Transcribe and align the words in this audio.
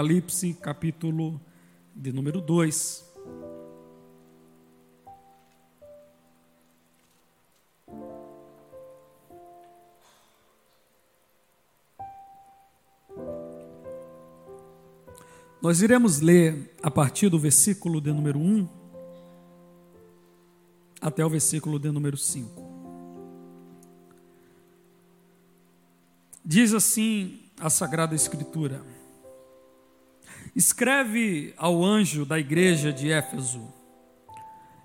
Apocalipse, 0.00 0.54
capítulo 0.54 1.38
de 1.94 2.10
número 2.10 2.40
2. 2.40 3.04
Nós 15.60 15.82
iremos 15.82 16.20
ler 16.20 16.74
a 16.82 16.90
partir 16.90 17.28
do 17.28 17.38
versículo 17.38 18.00
de 18.00 18.10
número 18.10 18.38
1 18.38 18.66
até 21.02 21.22
o 21.22 21.28
versículo 21.28 21.78
de 21.78 21.90
número 21.90 22.16
5. 22.16 22.70
Diz 26.42 26.72
assim 26.72 27.38
a 27.60 27.68
Sagrada 27.68 28.14
Escritura: 28.14 28.82
Escreve 30.54 31.54
ao 31.56 31.84
anjo 31.84 32.24
da 32.24 32.38
igreja 32.38 32.92
de 32.92 33.10
Éfeso: 33.10 33.72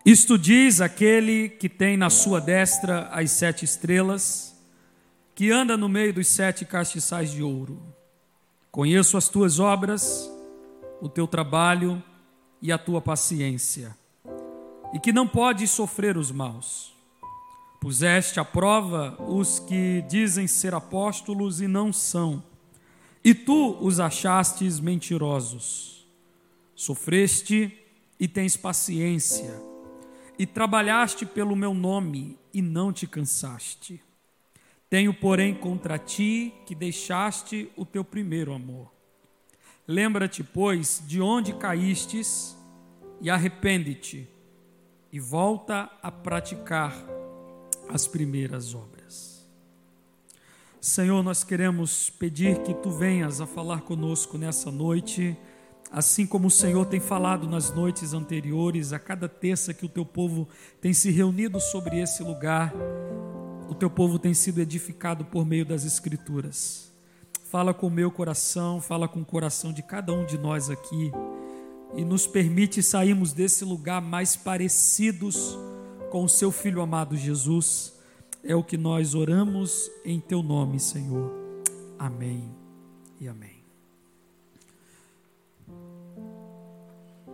Isto 0.05 0.37
diz 0.37 0.81
aquele 0.81 1.49
que 1.49 1.67
tem 1.67 1.97
na 1.97 2.09
sua 2.09 2.39
destra 2.39 3.09
as 3.11 3.31
sete 3.31 3.65
estrelas, 3.65 4.55
que 5.33 5.51
anda 5.51 5.75
no 5.75 5.89
meio 5.89 6.13
dos 6.13 6.27
sete 6.27 6.65
castiçais 6.65 7.31
de 7.31 7.41
ouro. 7.41 7.81
Conheço 8.71 9.17
as 9.17 9.27
tuas 9.27 9.59
obras 9.59 10.29
o 11.01 11.09
teu 11.09 11.27
trabalho 11.27 12.01
e 12.61 12.71
a 12.71 12.77
tua 12.77 13.01
paciência, 13.01 13.95
e 14.93 14.99
que 14.99 15.13
não 15.13 15.27
podes 15.27 15.69
sofrer 15.69 16.17
os 16.17 16.31
maus. 16.31 16.93
Puseste 17.79 18.39
à 18.39 18.45
prova 18.45 19.15
os 19.21 19.59
que 19.59 20.01
dizem 20.09 20.47
ser 20.47 20.73
apóstolos 20.73 21.61
e 21.61 21.67
não 21.67 21.93
são, 21.93 22.43
e 23.25 23.33
tu 23.33 23.75
os 23.81 23.99
achastes 23.99 24.79
mentirosos. 24.79 26.07
Sofreste 26.75 27.75
e 28.19 28.27
tens 28.27 28.55
paciência, 28.55 29.59
e 30.37 30.45
trabalhaste 30.45 31.25
pelo 31.25 31.55
meu 31.55 31.73
nome 31.73 32.37
e 32.53 32.61
não 32.61 32.93
te 32.93 33.07
cansaste. 33.07 33.99
Tenho, 34.87 35.11
porém, 35.11 35.55
contra 35.55 35.97
ti 35.97 36.53
que 36.67 36.75
deixaste 36.75 37.67
o 37.75 37.83
teu 37.83 38.03
primeiro 38.03 38.53
amor. 38.53 38.91
Lembra-te, 39.87 40.43
pois, 40.43 41.01
de 41.07 41.19
onde 41.19 41.53
caístes 41.53 42.55
e 43.19 43.31
arrepende-te 43.31 44.29
e 45.11 45.19
volta 45.19 45.89
a 46.03 46.11
praticar 46.11 46.93
as 47.89 48.07
primeiras 48.07 48.75
obras. 48.75 48.94
Senhor, 50.85 51.23
nós 51.23 51.43
queremos 51.43 52.11
pedir 52.11 52.59
que 52.59 52.71
tu 52.71 52.91
venhas 52.91 53.41
a 53.41 53.47
falar 53.47 53.81
conosco 53.81 54.37
nessa 54.37 54.69
noite, 54.69 55.35
assim 55.91 56.27
como 56.27 56.47
o 56.47 56.51
Senhor 56.51 56.85
tem 56.85 56.99
falado 56.99 57.49
nas 57.49 57.73
noites 57.73 58.13
anteriores, 58.13 58.93
a 58.93 58.99
cada 58.99 59.27
terça 59.27 59.73
que 59.73 59.83
o 59.83 59.89
teu 59.89 60.05
povo 60.05 60.47
tem 60.79 60.93
se 60.93 61.09
reunido 61.09 61.59
sobre 61.59 61.99
esse 61.99 62.21
lugar, 62.21 62.71
o 63.67 63.73
teu 63.73 63.89
povo 63.89 64.19
tem 64.19 64.35
sido 64.35 64.61
edificado 64.61 65.25
por 65.25 65.43
meio 65.43 65.65
das 65.65 65.85
Escrituras 65.85 66.93
fala 67.49 67.73
com 67.73 67.87
o 67.87 67.91
meu 67.91 68.11
coração, 68.11 68.81
fala 68.81 69.07
com 69.07 69.21
o 69.21 69.25
coração 69.25 69.71
de 69.71 69.81
cada 69.81 70.11
um 70.11 70.25
de 70.25 70.37
nós 70.37 70.69
aqui 70.69 71.11
e 71.95 72.03
nos 72.03 72.27
permite 72.27 72.83
sairmos 72.83 73.31
desse 73.31 73.63
lugar 73.63 74.01
mais 74.01 74.35
parecidos 74.35 75.57
com 76.11 76.25
o 76.25 76.29
seu 76.29 76.51
filho 76.51 76.81
amado 76.81 77.15
Jesus. 77.15 77.94
É 78.47 78.55
o 78.55 78.63
que 78.63 78.77
nós 78.77 79.15
oramos 79.15 79.89
em 80.05 80.19
teu 80.19 80.43
nome, 80.43 80.79
Senhor. 80.79 81.33
Amém 81.97 82.55
e 83.19 83.27
amém. 83.27 83.63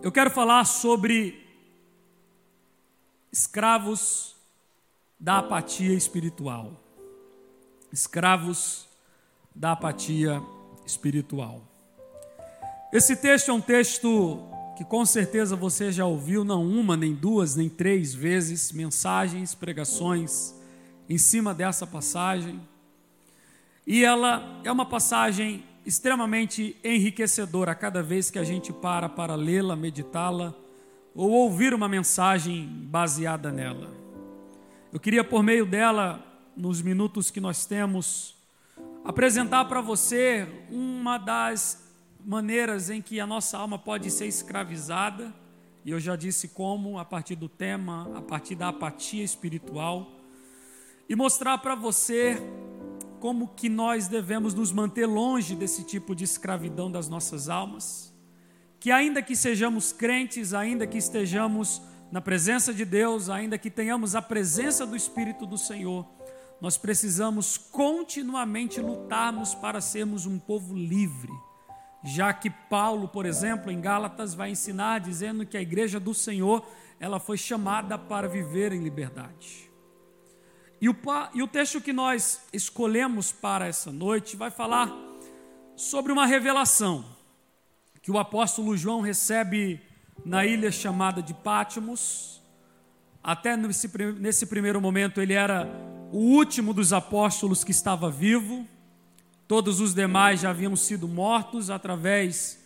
Eu 0.02 0.10
quero 0.10 0.32
falar 0.32 0.64
sobre 0.64 1.46
escravos 3.30 4.38
da 5.20 5.40
apatia 5.40 5.94
espiritual. 5.94 6.82
Escravos 7.92 8.88
da 9.54 9.74
apatia 9.74 10.42
espiritual. 10.86 11.62
Esse 12.94 13.18
texto 13.18 13.52
é 13.52 13.54
um 13.54 13.60
texto 13.60 14.48
que 14.78 14.86
com 14.86 15.06
certeza 15.06 15.58
você 15.58 15.92
já 15.92 16.06
ouviu, 16.06 16.46
não 16.46 16.66
uma, 16.66 16.96
nem 16.96 17.14
duas, 17.14 17.54
nem 17.58 17.68
três 17.68 18.14
vezes, 18.14 18.72
mensagens, 18.72 19.54
pregações 19.54 20.61
em 21.12 21.18
cima 21.18 21.54
dessa 21.54 21.86
passagem. 21.86 22.62
E 23.86 24.02
ela 24.02 24.62
é 24.64 24.72
uma 24.72 24.86
passagem 24.86 25.62
extremamente 25.86 26.78
enriquecedora 26.82 27.76
cada 27.76 28.02
vez 28.02 28.32
que 28.32 28.40
a 28.40 28.46
gente 28.46 28.72
para 28.72 29.10
para 29.10 29.36
lê-la, 29.36 29.76
meditá-la 29.76 30.54
ou 31.14 31.30
ouvir 31.30 31.74
uma 31.74 31.90
mensagem 31.90 32.66
baseada 32.66 33.52
nela. 33.52 33.90
Eu 34.94 35.02
queria, 35.02 35.22
por 35.22 35.44
meio 35.44 35.66
dela, 35.66 36.26
nos 36.56 36.82
minutos 36.82 37.30
que 37.30 37.42
nós 37.42 37.66
temos, 37.66 38.34
apresentar 39.04 39.66
para 39.66 39.82
você 39.82 40.48
uma 40.70 41.18
das 41.18 41.92
maneiras 42.26 42.90
em 42.90 43.02
que 43.02 43.20
a 43.20 43.28
nossa 43.28 43.58
alma 43.58 43.78
pode 43.78 44.10
ser 44.10 44.28
escravizada, 44.28 45.34
e 45.84 45.92
eu 45.92 46.00
já 46.00 46.16
disse 46.16 46.48
como, 46.48 46.98
a 46.98 47.04
partir 47.04 47.36
do 47.36 47.50
tema, 47.50 48.10
a 48.16 48.22
partir 48.22 48.56
da 48.56 48.70
apatia 48.70 49.26
espiritual, 49.26 50.21
e 51.08 51.16
mostrar 51.16 51.58
para 51.60 51.76
você 51.76 52.38
como 53.20 53.50
que 53.50 53.70
nós 53.70 54.08
devemos 54.08 54.54
nos 54.54 54.72
manter 54.72 55.06
longe 55.06 55.56
desse 55.56 55.84
tipo 55.84 56.16
de 56.16 56.24
escravidão 56.24 56.92
das 56.92 57.08
nossas 57.08 57.50
almas, 57.50 58.12
que 58.80 58.92
ainda 58.92 59.22
que 59.22 59.36
sejamos 59.36 59.94
crentes, 59.94 60.54
ainda 60.54 60.88
que 60.88 60.98
estejamos 60.98 61.82
na 62.12 62.20
presença 62.20 62.74
de 62.74 62.84
Deus, 62.84 63.30
ainda 63.30 63.58
que 63.58 63.70
tenhamos 63.70 64.16
a 64.16 64.22
presença 64.22 64.86
do 64.86 64.96
Espírito 64.96 65.46
do 65.46 65.58
Senhor, 65.58 66.06
nós 66.60 66.78
precisamos 66.78 67.58
continuamente 67.58 68.82
lutarmos 68.82 69.56
para 69.56 69.80
sermos 69.80 70.26
um 70.26 70.38
povo 70.38 70.76
livre. 70.76 71.32
Já 72.04 72.34
que 72.34 72.50
Paulo, 72.50 73.08
por 73.08 73.26
exemplo, 73.26 73.72
em 73.72 73.80
Gálatas 73.80 74.34
vai 74.34 74.50
ensinar 74.50 75.00
dizendo 75.00 75.46
que 75.46 75.58
a 75.58 75.62
igreja 75.62 76.00
do 76.00 76.14
Senhor, 76.14 76.66
ela 77.00 77.20
foi 77.20 77.38
chamada 77.38 77.98
para 77.98 78.28
viver 78.28 78.74
em 78.74 78.84
liberdade. 78.84 79.71
E 80.82 80.90
o, 80.90 80.96
e 81.36 81.44
o 81.44 81.48
texto 81.48 81.80
que 81.80 81.94
nós 81.94 82.42
escolhemos 82.52 83.32
para 83.32 83.68
essa 83.68 83.92
noite 83.92 84.36
vai 84.36 84.50
falar 84.50 84.92
sobre 85.76 86.12
uma 86.12 86.26
revelação 86.26 87.06
que 88.02 88.10
o 88.10 88.18
apóstolo 88.18 88.76
João 88.76 89.00
recebe 89.00 89.80
na 90.26 90.44
ilha 90.44 90.72
chamada 90.72 91.22
de 91.22 91.36
Pátimos. 91.36 92.42
Até 93.24 93.56
nesse, 93.56 93.92
nesse 94.20 94.48
primeiro 94.48 94.82
momento 94.82 95.22
ele 95.22 95.34
era 95.34 95.70
o 96.12 96.18
último 96.18 96.74
dos 96.74 96.92
apóstolos 96.92 97.64
que 97.64 97.70
estava 97.70 98.10
vivo, 98.10 98.68
todos 99.48 99.80
os 99.80 99.94
demais 99.94 100.40
já 100.40 100.50
haviam 100.50 100.76
sido 100.76 101.08
mortos 101.08 101.70
através 101.70 102.60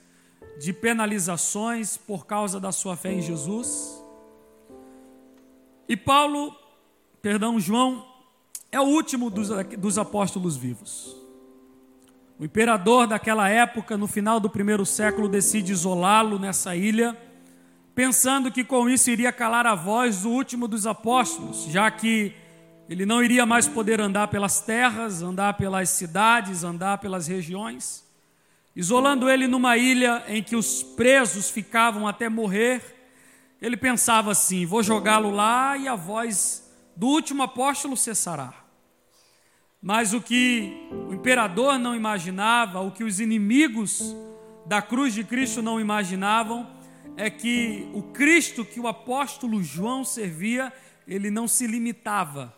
de 0.58 0.72
penalizações 0.72 1.98
por 1.98 2.26
causa 2.26 2.62
da 2.62 2.72
sua 2.72 2.96
fé 2.96 3.12
em 3.12 3.22
Jesus. 3.22 4.02
E 5.88 5.98
Paulo, 5.98 6.56
perdão, 7.26 7.60
João, 7.60 8.06
é 8.72 8.80
o 8.80 8.84
último 8.84 9.32
dos, 9.32 9.50
dos 9.80 9.98
apóstolos 9.98 10.56
vivos. 10.56 11.16
O 12.38 12.46
imperador 12.46 13.08
daquela 13.08 13.50
época, 13.50 13.98
no 13.98 14.06
final 14.06 14.40
do 14.40 14.48
primeiro 14.48 14.86
século, 14.86 15.28
decide 15.28 15.72
isolá-lo 15.72 16.38
nessa 16.38 16.76
ilha, 16.76 17.18
pensando 17.96 18.52
que 18.52 18.64
com 18.64 18.88
isso 18.88 19.10
iria 19.10 19.32
calar 19.32 19.66
a 19.66 19.74
voz 19.74 20.22
do 20.22 20.30
último 20.30 20.68
dos 20.68 20.86
apóstolos, 20.86 21.64
já 21.64 21.90
que 21.90 22.32
ele 22.88 23.08
não 23.08 23.24
iria 23.24 23.44
mais 23.44 23.68
poder 23.68 24.00
andar 24.00 24.28
pelas 24.28 24.60
terras, 24.60 25.24
andar 25.24 25.56
pelas 25.56 25.90
cidades, 25.90 26.64
andar 26.64 27.00
pelas 27.00 27.26
regiões, 27.26 28.06
isolando 28.76 29.28
ele 29.28 29.48
numa 29.48 29.78
ilha 29.78 30.24
em 30.28 30.44
que 30.44 30.56
os 30.56 30.84
presos 30.84 31.50
ficavam 31.50 32.08
até 32.08 32.30
morrer. 32.30 32.84
Ele 33.60 33.76
pensava 33.76 34.30
assim: 34.30 34.64
vou 34.64 34.84
jogá-lo 34.84 35.32
lá 35.32 35.76
e 35.76 35.88
a 35.88 35.96
voz 35.96 36.65
do 36.96 37.08
último 37.08 37.44
apóstolo 37.44 37.98
cessará. 37.98 38.54
Mas 39.82 40.14
o 40.14 40.22
que 40.22 40.90
o 41.08 41.14
imperador 41.14 41.78
não 41.78 41.96
imaginava, 41.96 42.80
o 42.80 42.92
que 42.92 43.04
os 43.04 43.20
inimigos 43.20 44.16
da 44.66 44.82
cruz 44.82 45.14
de 45.14 45.24
Cristo 45.24 45.62
não 45.62 45.80
imaginavam, 45.80 46.68
é 47.18 47.30
que 47.30 47.88
o 47.94 48.02
Cristo 48.02 48.66
que 48.66 48.80
o 48.80 48.88
apóstolo 48.88 49.62
João 49.62 50.04
servia, 50.04 50.74
ele 51.08 51.30
não 51.30 51.48
se 51.48 51.68
limitava 51.68 52.54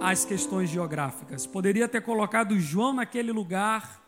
às 0.00 0.24
questões 0.24 0.70
geográficas. 0.70 1.46
Poderia 1.46 1.88
ter 1.88 2.02
colocado 2.02 2.58
João 2.58 2.92
naquele 2.92 3.32
lugar 3.32 4.02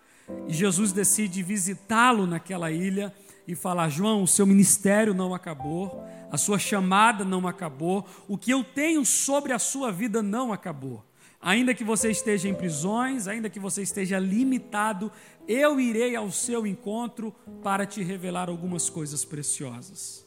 e 0.48 0.52
Jesus 0.52 0.92
decide 0.92 1.42
visitá-lo 1.42 2.26
naquela 2.26 2.70
ilha 2.70 3.14
e 3.46 3.55
falar: 3.55 3.88
João, 3.88 4.23
o 4.23 4.29
seu 4.29 4.46
ministério 4.46 5.14
não 5.14 5.35
acabou, 5.35 6.05
a 6.31 6.37
sua 6.37 6.58
chamada 6.58 7.25
não 7.25 7.46
acabou, 7.46 8.06
o 8.26 8.38
que 8.38 8.50
eu 8.50 8.64
tenho 8.64 9.05
sobre 9.05 9.52
a 9.52 9.58
sua 9.58 9.93
vida 9.93 10.23
não 10.23 10.52
acabou. 10.52 11.05
Ainda 11.41 11.75
que 11.75 11.85
você 11.85 12.11
esteja 12.11 12.49
em 12.49 12.55
prisões, 12.55 13.29
ainda 13.29 13.50
que 13.50 13.61
você 13.61 13.82
esteja 13.82 14.19
limitado, 14.19 15.12
eu 15.46 15.79
irei 15.79 16.17
ao 16.17 16.31
seu 16.31 16.67
encontro 16.67 17.35
para 17.62 17.85
te 17.85 18.02
revelar 18.02 18.49
algumas 18.49 18.88
coisas 18.88 19.26
preciosas. 19.26 20.26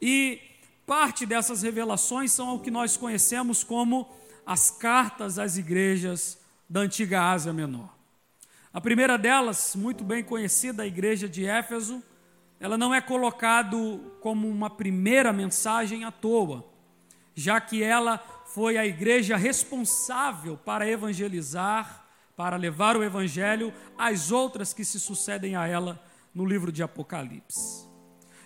E 0.00 0.40
parte 0.86 1.26
dessas 1.26 1.60
revelações 1.60 2.32
são 2.32 2.56
o 2.56 2.60
que 2.60 2.70
nós 2.70 2.96
conhecemos 2.96 3.62
como 3.62 4.08
as 4.46 4.70
cartas 4.70 5.38
às 5.38 5.58
igrejas 5.58 6.38
da 6.66 6.80
antiga 6.80 7.30
Ásia 7.30 7.52
Menor. 7.52 7.94
A 8.72 8.80
primeira 8.80 9.18
delas, 9.18 9.76
muito 9.76 10.02
bem 10.02 10.24
conhecida, 10.24 10.82
a 10.82 10.86
igreja 10.86 11.28
de 11.28 11.44
Éfeso, 11.44 12.02
ela 12.60 12.76
não 12.76 12.94
é 12.94 13.00
colocado 13.00 14.12
como 14.20 14.48
uma 14.48 14.68
primeira 14.68 15.32
mensagem 15.32 16.04
à 16.04 16.10
toa, 16.10 16.68
já 17.34 17.60
que 17.60 17.82
ela 17.82 18.18
foi 18.46 18.76
a 18.76 18.86
igreja 18.86 19.36
responsável 19.36 20.56
para 20.56 20.88
evangelizar, 20.88 22.04
para 22.36 22.56
levar 22.56 22.96
o 22.96 23.04
evangelho 23.04 23.72
às 23.96 24.32
outras 24.32 24.72
que 24.72 24.84
se 24.84 24.98
sucedem 24.98 25.54
a 25.54 25.66
ela 25.66 26.02
no 26.34 26.44
livro 26.44 26.72
de 26.72 26.82
Apocalipse. 26.82 27.88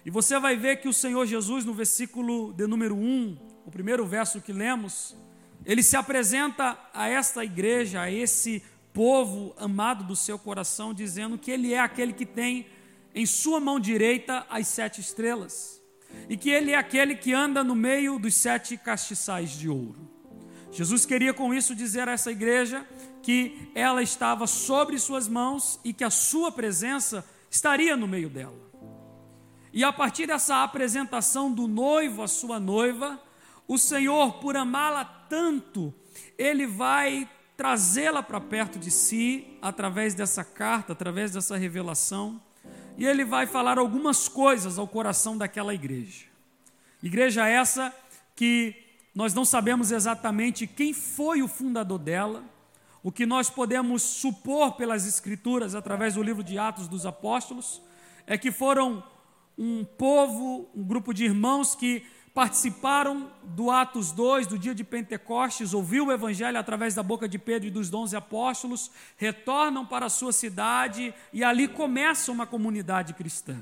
E 0.05 0.11
você 0.11 0.39
vai 0.39 0.57
ver 0.57 0.77
que 0.77 0.89
o 0.89 0.93
Senhor 0.93 1.25
Jesus, 1.27 1.65
no 1.65 1.73
versículo 1.73 2.53
de 2.53 2.67
número 2.67 2.97
1, 2.97 3.39
o 3.65 3.71
primeiro 3.71 4.05
verso 4.05 4.41
que 4.41 4.53
lemos, 4.53 5.17
ele 5.65 5.83
se 5.83 5.97
apresenta 5.97 6.77
a 6.93 7.09
esta 7.09 7.45
igreja, 7.45 8.03
a 8.03 8.11
esse 8.11 8.63
povo 8.93 9.55
amado 9.57 10.05
do 10.05 10.17
seu 10.17 10.39
coração, 10.39 10.93
dizendo 10.93 11.39
que 11.39 11.51
ele 11.51 11.73
é 11.73 11.79
aquele 11.79 12.13
que 12.13 12.27
tem 12.27 12.67
em 13.15 13.27
sua 13.27 13.61
mão 13.61 13.79
direita 13.79 14.47
as 14.49 14.69
sete 14.69 15.01
estrelas 15.01 15.83
e 16.29 16.37
que 16.37 16.51
ele 16.51 16.73
é 16.73 16.77
aquele 16.77 17.15
que 17.15 17.33
anda 17.33 17.63
no 17.65 17.75
meio 17.75 18.19
dos 18.19 18.35
sete 18.35 18.77
castiçais 18.77 19.51
de 19.51 19.69
ouro. 19.69 20.11
Jesus 20.71 21.05
queria 21.05 21.35
com 21.35 21.53
isso 21.53 21.75
dizer 21.75 22.09
a 22.09 22.13
essa 22.13 22.31
igreja 22.31 22.87
que 23.23 23.71
ela 23.75 24.03
estava 24.03 24.47
sobre 24.47 24.99
suas 24.99 25.29
mãos 25.29 25.79
e 25.85 25.93
que 25.93 26.03
a 26.03 26.11
sua 26.11 26.51
presença 26.51 27.25
estaria 27.51 27.97
no 27.97 28.09
meio 28.09 28.31
dela. 28.31 28.61
E 29.73 29.85
a 29.85 29.93
partir 29.93 30.27
dessa 30.27 30.63
apresentação 30.63 31.53
do 31.53 31.67
noivo 31.67 32.23
à 32.23 32.29
sua 32.29 32.59
noiva, 32.59 33.21
o 33.69 33.79
Senhor, 33.79 34.35
por 34.35 34.57
amá-la 34.57 35.05
tanto, 35.05 35.95
ele 36.37 36.67
vai 36.67 37.29
trazê-la 37.57 38.23
para 38.23 38.41
perto 38.41 38.79
de 38.79 38.91
si 38.91 39.57
através 39.63 40.15
dessa 40.15 40.45
carta, 40.45 40.93
através 40.93 41.33
dessa 41.33 41.57
revelação 41.57 42.41
e 42.97 43.07
ele 43.07 43.25
vai 43.25 43.47
falar 43.47 43.79
algumas 43.79 44.29
coisas 44.29 44.79
ao 44.79 44.87
coração 44.87 45.37
daquela 45.37 45.75
igreja. 45.75 46.27
Igreja 47.03 47.47
essa 47.47 47.95
que 48.37 48.75
nós 49.15 49.35
não 49.35 49.45
sabemos 49.45 49.91
exatamente 49.91 50.67
quem 50.67 50.93
foi 50.93 51.43
o 51.43 51.49
fundador 51.49 51.99
dela, 51.99 52.45
o 53.03 53.11
que 53.11 53.27
nós 53.27 53.51
podemos 53.51 54.03
supor 54.03 54.73
pelas 54.73 55.07
Escrituras, 55.07 55.75
através 55.75 56.15
do 56.15 56.23
livro 56.23 56.43
de 56.43 56.57
Atos 56.57 56.87
dos 56.89 57.05
Apóstolos, 57.05 57.83
é 58.27 58.39
que 58.39 58.53
foram 58.53 59.03
um 59.59 59.85
povo, 59.85 60.69
um 60.75 60.85
grupo 60.85 61.13
de 61.13 61.25
irmãos 61.25 61.75
que 61.75 62.05
participaram 62.35 63.31
do 63.43 63.71
Atos 63.71 64.11
2, 64.11 64.47
do 64.47 64.59
dia 64.59 64.75
de 64.75 64.83
Pentecostes, 64.83 65.75
ouviu 65.75 66.07
o 66.07 66.13
Evangelho 66.13 66.59
através 66.59 66.95
da 66.95 67.03
boca 67.03 67.29
de 67.29 67.39
Pedro 67.39 67.69
e 67.69 67.71
dos 67.71 67.93
onze 67.93 68.17
apóstolos, 68.17 68.91
retornam 69.17 69.85
para 69.85 70.07
a 70.07 70.11
sua 70.11 70.33
cidade 70.33 71.15
e 71.33 71.45
ali 71.45 71.69
começa 71.69 72.33
uma 72.33 72.47
comunidade 72.47 73.13
cristã. 73.13 73.61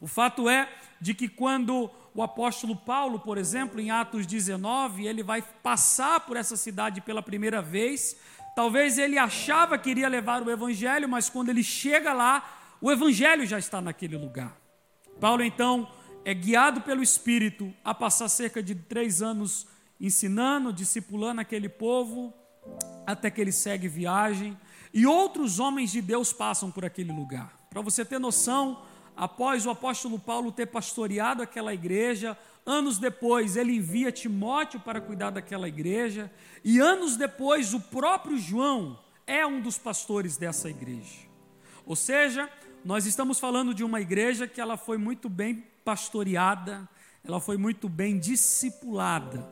O 0.00 0.06
fato 0.06 0.48
é 0.48 0.68
de 1.00 1.12
que 1.12 1.28
quando 1.28 1.90
o 2.14 2.22
apóstolo 2.22 2.76
Paulo, 2.76 3.18
por 3.18 3.36
exemplo, 3.36 3.80
em 3.80 3.90
Atos 3.90 4.26
19, 4.26 5.06
ele 5.06 5.22
vai 5.22 5.42
passar 5.42 6.20
por 6.20 6.36
essa 6.36 6.56
cidade 6.56 7.00
pela 7.00 7.22
primeira 7.22 7.60
vez, 7.60 8.16
talvez 8.54 8.96
ele 8.96 9.18
achava 9.18 9.76
que 9.76 9.90
iria 9.90 10.08
levar 10.08 10.40
o 10.42 10.50
Evangelho, 10.50 11.08
mas 11.08 11.28
quando 11.28 11.48
ele 11.48 11.64
chega 11.64 12.12
lá, 12.12 12.76
o 12.80 12.92
Evangelho 12.92 13.44
já 13.44 13.58
está 13.58 13.80
naquele 13.80 14.16
lugar. 14.16 14.56
Paulo 15.18 15.42
então 15.42 15.88
é 16.24 16.32
guiado 16.32 16.80
pelo 16.80 17.02
Espírito 17.02 17.72
a 17.84 17.92
passar 17.92 18.28
cerca 18.28 18.62
de 18.62 18.74
três 18.74 19.20
anos 19.20 19.66
ensinando, 20.00 20.72
discipulando 20.72 21.40
aquele 21.40 21.68
povo, 21.68 22.32
até 23.06 23.30
que 23.30 23.40
ele 23.40 23.52
segue 23.52 23.86
viagem. 23.88 24.56
E 24.92 25.06
outros 25.06 25.58
homens 25.58 25.92
de 25.92 26.00
Deus 26.00 26.32
passam 26.32 26.70
por 26.70 26.84
aquele 26.84 27.12
lugar. 27.12 27.52
Para 27.68 27.82
você 27.82 28.04
ter 28.04 28.18
noção, 28.18 28.82
após 29.16 29.66
o 29.66 29.70
apóstolo 29.70 30.18
Paulo 30.18 30.50
ter 30.50 30.66
pastoreado 30.66 31.42
aquela 31.42 31.74
igreja, 31.74 32.38
anos 32.64 32.98
depois 32.98 33.56
ele 33.56 33.76
envia 33.76 34.10
Timóteo 34.10 34.80
para 34.80 35.00
cuidar 35.00 35.30
daquela 35.30 35.68
igreja, 35.68 36.32
e 36.64 36.78
anos 36.78 37.16
depois 37.16 37.74
o 37.74 37.80
próprio 37.80 38.38
João 38.38 38.98
é 39.26 39.44
um 39.46 39.60
dos 39.60 39.76
pastores 39.76 40.36
dessa 40.36 40.70
igreja. 40.70 41.28
Ou 41.84 41.96
seja, 41.96 42.48
nós 42.84 43.04
estamos 43.04 43.38
falando 43.38 43.74
de 43.74 43.84
uma 43.84 44.00
igreja 44.00 44.46
que 44.46 44.60
ela 44.60 44.76
foi 44.76 44.96
muito 44.96 45.28
bem 45.28 45.64
pastoreada, 45.84 46.88
ela 47.22 47.40
foi 47.40 47.56
muito 47.56 47.88
bem 47.88 48.18
discipulada. 48.18 49.48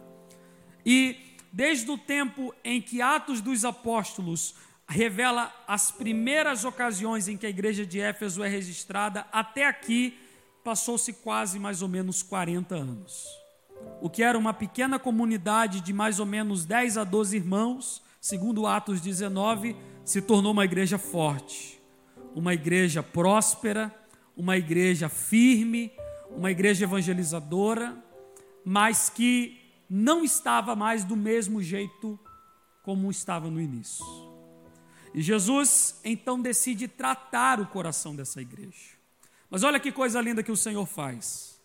E 0.85 1.17
desde 1.53 1.91
o 1.91 1.99
tempo 1.99 2.55
em 2.65 2.81
que 2.81 3.03
Atos 3.03 3.41
dos 3.41 3.65
Apóstolos 3.65 4.55
revela 4.89 5.53
as 5.67 5.91
primeiras 5.91 6.65
ocasiões 6.65 7.29
em 7.29 7.37
que 7.37 7.47
a 7.47 7.51
igreja 7.51 7.87
de 7.87 8.01
Éfeso 8.01 8.43
é 8.43 8.49
registrada, 8.49 9.27
até 9.33 9.67
aqui 9.67 10.19
passou-se 10.65 11.13
quase 11.15 11.59
mais 11.59 11.83
ou 11.83 11.89
menos 11.89 12.23
40 12.23 12.75
anos. 12.75 13.27
O 14.01 14.09
que 14.09 14.23
era 14.23 14.39
uma 14.39 14.55
pequena 14.55 14.99
comunidade 14.99 15.81
de 15.81 15.93
mais 15.93 16.21
ou 16.21 16.27
menos 16.27 16.65
10 16.65 16.99
a 16.99 17.05
12 17.05 17.37
irmãos, 17.37 18.03
segundo 18.21 18.67
Atos 18.67 19.01
19, 19.01 19.77
se 20.05 20.21
tornou 20.21 20.53
uma 20.53 20.65
igreja 20.65 20.99
forte, 20.99 21.81
uma 22.35 22.55
igreja 22.55 23.03
próspera, 23.03 23.95
uma 24.37 24.57
igreja 24.57 25.09
firme, 25.09 25.93
uma 26.37 26.51
igreja 26.51 26.85
evangelizadora, 26.85 27.97
mas 28.65 29.09
que 29.09 29.59
não 29.89 30.25
estava 30.25 30.75
mais 30.75 31.05
do 31.05 31.17
mesmo 31.17 31.63
jeito 31.63 32.19
como 32.83 33.11
estava 33.11 33.51
no 33.51 33.61
início. 33.61 34.05
E 35.15 35.21
Jesus 35.21 36.01
então 36.05 36.41
decide 36.41 36.89
tratar 36.89 37.61
o 37.61 37.67
coração 37.67 38.17
dessa 38.17 38.41
igreja. 38.41 38.97
Mas 39.51 39.63
olha 39.63 39.79
que 39.79 39.93
coisa 39.93 40.21
linda 40.21 40.43
que 40.43 40.51
o 40.51 40.57
Senhor 40.57 40.87
faz. 40.87 41.61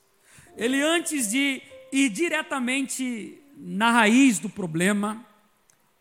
Ele, 0.57 0.81
antes 0.81 1.29
de 1.29 1.61
ir 1.91 2.09
diretamente 2.09 3.41
na 3.55 3.91
raiz 3.91 4.39
do 4.39 4.49
problema, 4.49 5.25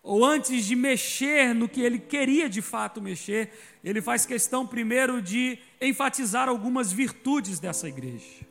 ou 0.02 0.25
antes 0.25 0.64
de 0.64 0.76
mexer 0.76 1.54
no 1.54 1.68
que 1.68 1.80
ele 1.80 1.99
queria 1.99 2.49
de 2.49 2.62
fato 2.62 3.00
mexer, 3.00 3.52
ele 3.82 4.00
faz 4.00 4.25
questão 4.25 4.66
primeiro 4.66 5.20
de 5.20 5.58
enfatizar 5.80 6.49
algumas 6.49 6.92
virtudes 6.92 7.58
dessa 7.58 7.88
igreja. 7.88 8.45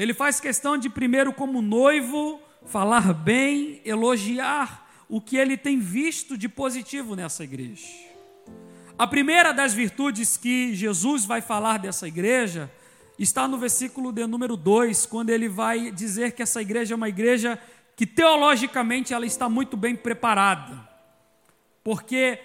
Ele 0.00 0.14
faz 0.14 0.40
questão 0.40 0.78
de, 0.78 0.88
primeiro, 0.88 1.30
como 1.30 1.60
noivo, 1.60 2.40
falar 2.64 3.12
bem, 3.12 3.82
elogiar 3.84 4.90
o 5.10 5.20
que 5.20 5.36
ele 5.36 5.58
tem 5.58 5.78
visto 5.78 6.38
de 6.38 6.48
positivo 6.48 7.14
nessa 7.14 7.44
igreja. 7.44 7.86
A 8.96 9.06
primeira 9.06 9.52
das 9.52 9.74
virtudes 9.74 10.38
que 10.38 10.74
Jesus 10.74 11.26
vai 11.26 11.42
falar 11.42 11.78
dessa 11.78 12.08
igreja 12.08 12.72
está 13.18 13.46
no 13.46 13.58
versículo 13.58 14.10
de 14.10 14.26
número 14.26 14.56
2, 14.56 15.04
quando 15.04 15.28
ele 15.28 15.50
vai 15.50 15.90
dizer 15.90 16.32
que 16.32 16.42
essa 16.42 16.62
igreja 16.62 16.94
é 16.94 16.96
uma 16.96 17.10
igreja 17.10 17.60
que 17.94 18.06
teologicamente 18.06 19.12
ela 19.12 19.26
está 19.26 19.50
muito 19.50 19.76
bem 19.76 19.94
preparada. 19.94 20.80
Porque 21.84 22.38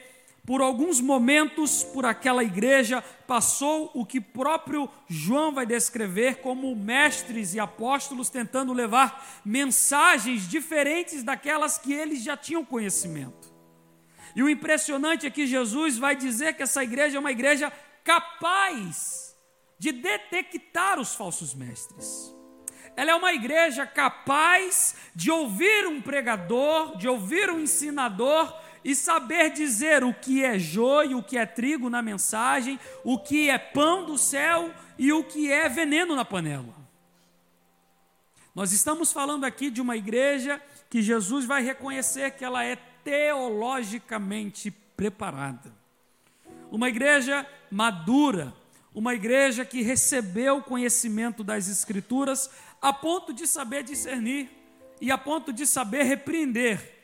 por 0.45 0.61
alguns 0.61 1.01
momentos, 1.01 1.83
por 1.83 2.05
aquela 2.05 2.43
igreja, 2.43 3.01
passou 3.25 3.89
o 3.95 4.05
que 4.05 4.21
próprio 4.21 4.87
João 5.07 5.51
vai 5.51 5.65
descrever 5.65 6.35
como 6.35 6.75
mestres 6.75 7.55
e 7.55 7.59
apóstolos 7.59 8.29
tentando 8.29 8.71
levar 8.71 9.41
mensagens 9.43 10.47
diferentes 10.47 11.23
daquelas 11.23 11.79
que 11.79 11.91
eles 11.91 12.23
já 12.23 12.37
tinham 12.37 12.63
conhecimento. 12.63 13.51
E 14.35 14.43
o 14.43 14.49
impressionante 14.49 15.25
é 15.25 15.31
que 15.31 15.47
Jesus 15.47 15.97
vai 15.97 16.15
dizer 16.15 16.53
que 16.53 16.63
essa 16.63 16.83
igreja 16.83 17.17
é 17.17 17.19
uma 17.19 17.31
igreja 17.31 17.71
capaz 18.03 19.35
de 19.79 19.91
detectar 19.91 20.99
os 20.99 21.15
falsos 21.15 21.55
mestres. 21.55 22.35
Ela 22.95 23.11
é 23.11 23.15
uma 23.15 23.33
igreja 23.33 23.85
capaz 23.85 24.95
de 25.15 25.31
ouvir 25.31 25.87
um 25.87 26.01
pregador, 26.01 26.97
de 26.97 27.07
ouvir 27.07 27.49
um 27.49 27.59
ensinador 27.59 28.53
e 28.85 28.93
saber 28.93 29.49
dizer 29.49 30.03
o 30.03 30.13
que 30.13 30.45
é 30.45 30.59
joio, 30.59 31.17
o 31.17 31.23
que 31.23 31.39
é 31.39 31.45
trigo 31.47 31.89
na 31.89 32.03
mensagem, 32.03 32.79
o 33.03 33.17
que 33.17 33.49
é 33.49 33.57
pão 33.57 34.05
do 34.05 34.15
céu 34.15 34.71
e 34.95 35.11
o 35.11 35.23
que 35.23 35.51
é 35.51 35.67
veneno 35.67 36.15
na 36.15 36.23
panela. 36.23 36.75
Nós 38.53 38.71
estamos 38.71 39.11
falando 39.11 39.43
aqui 39.43 39.71
de 39.71 39.81
uma 39.81 39.97
igreja 39.97 40.61
que 40.87 41.01
Jesus 41.01 41.45
vai 41.45 41.63
reconhecer 41.63 42.29
que 42.33 42.45
ela 42.45 42.63
é 42.63 42.75
teologicamente 43.03 44.69
preparada. 44.69 45.73
Uma 46.69 46.87
igreja 46.87 47.43
madura, 47.71 48.53
uma 48.93 49.15
igreja 49.15 49.65
que 49.65 49.81
recebeu 49.81 50.61
conhecimento 50.61 51.43
das 51.43 51.67
Escrituras 51.67 52.51
a 52.79 52.93
ponto 52.93 53.33
de 53.33 53.47
saber 53.47 53.83
discernir 53.83 54.47
e 55.01 55.11
a 55.11 55.17
ponto 55.17 55.51
de 55.51 55.65
saber 55.65 56.03
repreender 56.03 56.94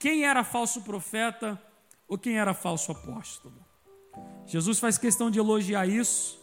quem 0.00 0.24
era 0.24 0.42
falso 0.42 0.80
profeta 0.80 1.62
ou 2.08 2.16
quem 2.16 2.38
era 2.38 2.54
falso 2.54 2.90
apóstolo. 2.90 3.54
Jesus 4.46 4.80
faz 4.80 4.96
questão 4.96 5.30
de 5.30 5.38
elogiar 5.38 5.86
isso 5.86 6.40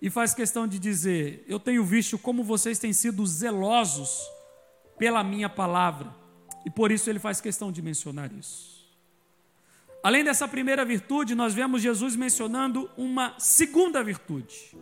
e 0.00 0.08
faz 0.08 0.32
questão 0.34 0.66
de 0.66 0.78
dizer: 0.78 1.44
Eu 1.46 1.60
tenho 1.60 1.84
visto 1.84 2.18
como 2.18 2.42
vocês 2.42 2.78
têm 2.78 2.94
sido 2.94 3.24
zelosos 3.26 4.18
pela 4.98 5.22
minha 5.22 5.48
palavra, 5.48 6.12
e 6.64 6.70
por 6.70 6.90
isso 6.90 7.08
ele 7.10 7.18
faz 7.18 7.38
questão 7.38 7.70
de 7.70 7.82
mencionar 7.82 8.32
isso. 8.32 8.74
Além 10.02 10.24
dessa 10.24 10.48
primeira 10.48 10.84
virtude, 10.84 11.34
nós 11.34 11.52
vemos 11.52 11.82
Jesus 11.82 12.16
mencionando 12.16 12.90
uma 12.96 13.34
segunda 13.38 14.02
virtude. 14.02 14.74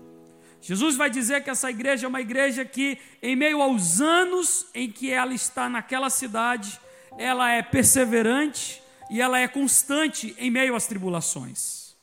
Jesus 0.61 0.97
vai 0.97 1.11
dizer 1.11 1.43
que 1.43 1.51
essa 1.51 1.69
igreja 1.69 2.07
é 2.07 2.09
uma 2.09 2.21
igreja 2.21 2.65
que, 2.65 2.97
em 3.21 3.35
meio 3.35 3.61
aos 3.61 4.01
anos 4.01 4.67
em 4.73 4.91
que 4.91 5.11
ela 5.11 5.35
está 5.35 5.69
naquela 5.69 6.09
cidade, 6.09 6.81
ela 7.19 7.51
é 7.51 7.63
perseverante 7.63 8.83
e 9.11 9.21
ela 9.21 9.39
é 9.39 9.47
constante 9.47 10.35
em 10.39 10.51
meio 10.51 10.75
às 10.75 10.87
tribulações. 10.87 11.95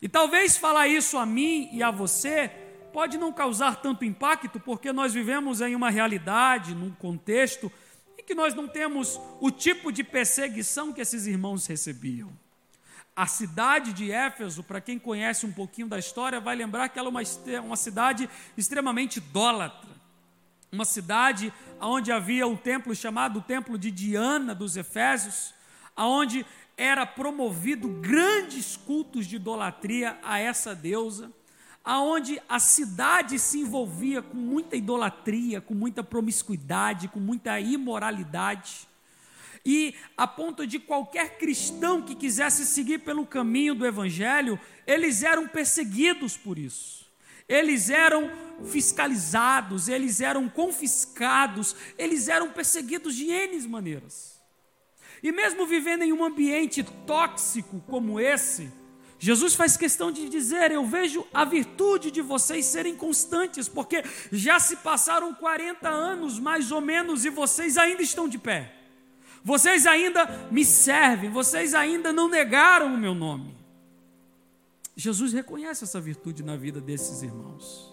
E 0.00 0.08
talvez 0.08 0.56
falar 0.56 0.88
isso 0.88 1.16
a 1.16 1.24
mim 1.24 1.68
e 1.72 1.82
a 1.82 1.90
você 1.90 2.48
pode 2.92 3.18
não 3.18 3.32
causar 3.32 3.76
tanto 3.76 4.04
impacto, 4.04 4.60
porque 4.60 4.92
nós 4.92 5.12
vivemos 5.12 5.60
em 5.60 5.74
uma 5.74 5.90
realidade, 5.90 6.74
num 6.74 6.90
contexto 6.90 7.72
em 8.18 8.22
que 8.22 8.34
nós 8.34 8.54
não 8.54 8.68
temos 8.68 9.20
o 9.40 9.50
tipo 9.50 9.90
de 9.90 10.04
perseguição 10.04 10.92
que 10.92 11.00
esses 11.00 11.26
irmãos 11.26 11.66
recebiam. 11.66 12.30
A 13.16 13.26
cidade 13.26 13.92
de 13.92 14.10
Éfeso, 14.10 14.62
para 14.62 14.80
quem 14.80 14.98
conhece 14.98 15.46
um 15.46 15.52
pouquinho 15.52 15.88
da 15.88 15.98
história, 15.98 16.40
vai 16.40 16.54
lembrar 16.54 16.88
que 16.88 16.98
ela 16.98 17.08
é 17.08 17.10
uma, 17.10 17.22
uma 17.62 17.76
cidade 17.76 18.28
extremamente 18.56 19.16
idólatra. 19.16 19.90
Uma 20.74 20.84
cidade 20.84 21.52
onde 21.80 22.10
havia 22.10 22.48
um 22.48 22.56
templo 22.56 22.92
chamado 22.96 23.40
Templo 23.40 23.78
de 23.78 23.92
Diana 23.92 24.52
dos 24.52 24.76
Efésios, 24.76 25.54
onde 25.96 26.44
era 26.76 27.06
promovido 27.06 27.86
grandes 27.86 28.76
cultos 28.76 29.24
de 29.24 29.36
idolatria 29.36 30.18
a 30.20 30.40
essa 30.40 30.74
deusa, 30.74 31.30
aonde 31.84 32.42
a 32.48 32.58
cidade 32.58 33.38
se 33.38 33.60
envolvia 33.60 34.20
com 34.20 34.36
muita 34.36 34.74
idolatria, 34.74 35.60
com 35.60 35.74
muita 35.74 36.02
promiscuidade, 36.02 37.06
com 37.06 37.20
muita 37.20 37.60
imoralidade 37.60 38.88
e 39.64 39.94
a 40.16 40.26
ponto 40.26 40.66
de 40.66 40.80
qualquer 40.80 41.38
cristão 41.38 42.02
que 42.02 42.16
quisesse 42.16 42.66
seguir 42.66 42.98
pelo 42.98 43.24
caminho 43.24 43.76
do 43.76 43.86
Evangelho, 43.86 44.58
eles 44.86 45.22
eram 45.22 45.46
perseguidos 45.48 46.36
por 46.36 46.58
isso. 46.58 47.03
Eles 47.48 47.90
eram 47.90 48.30
fiscalizados, 48.64 49.88
eles 49.88 50.20
eram 50.20 50.48
confiscados, 50.48 51.74
eles 51.98 52.28
eram 52.28 52.50
perseguidos 52.50 53.14
de 53.14 53.30
N 53.30 53.68
maneiras. 53.68 54.40
E 55.22 55.32
mesmo 55.32 55.66
vivendo 55.66 56.02
em 56.02 56.12
um 56.12 56.24
ambiente 56.24 56.82
tóxico 57.06 57.82
como 57.88 58.20
esse, 58.20 58.70
Jesus 59.18 59.54
faz 59.54 59.76
questão 59.76 60.12
de 60.12 60.28
dizer: 60.28 60.70
Eu 60.70 60.84
vejo 60.84 61.26
a 61.32 61.44
virtude 61.44 62.10
de 62.10 62.20
vocês 62.20 62.66
serem 62.66 62.94
constantes, 62.94 63.68
porque 63.68 64.04
já 64.30 64.60
se 64.60 64.76
passaram 64.76 65.32
40 65.34 65.88
anos 65.88 66.38
mais 66.38 66.70
ou 66.70 66.80
menos 66.80 67.24
e 67.24 67.30
vocês 67.30 67.78
ainda 67.78 68.02
estão 68.02 68.28
de 68.28 68.38
pé. 68.38 68.74
Vocês 69.42 69.86
ainda 69.86 70.48
me 70.50 70.64
servem, 70.64 71.30
vocês 71.30 71.74
ainda 71.74 72.12
não 72.12 72.28
negaram 72.28 72.94
o 72.94 72.98
meu 72.98 73.14
nome. 73.14 73.63
Jesus 74.96 75.32
reconhece 75.32 75.84
essa 75.84 76.00
virtude 76.00 76.42
na 76.42 76.56
vida 76.56 76.80
desses 76.80 77.22
irmãos. 77.22 77.92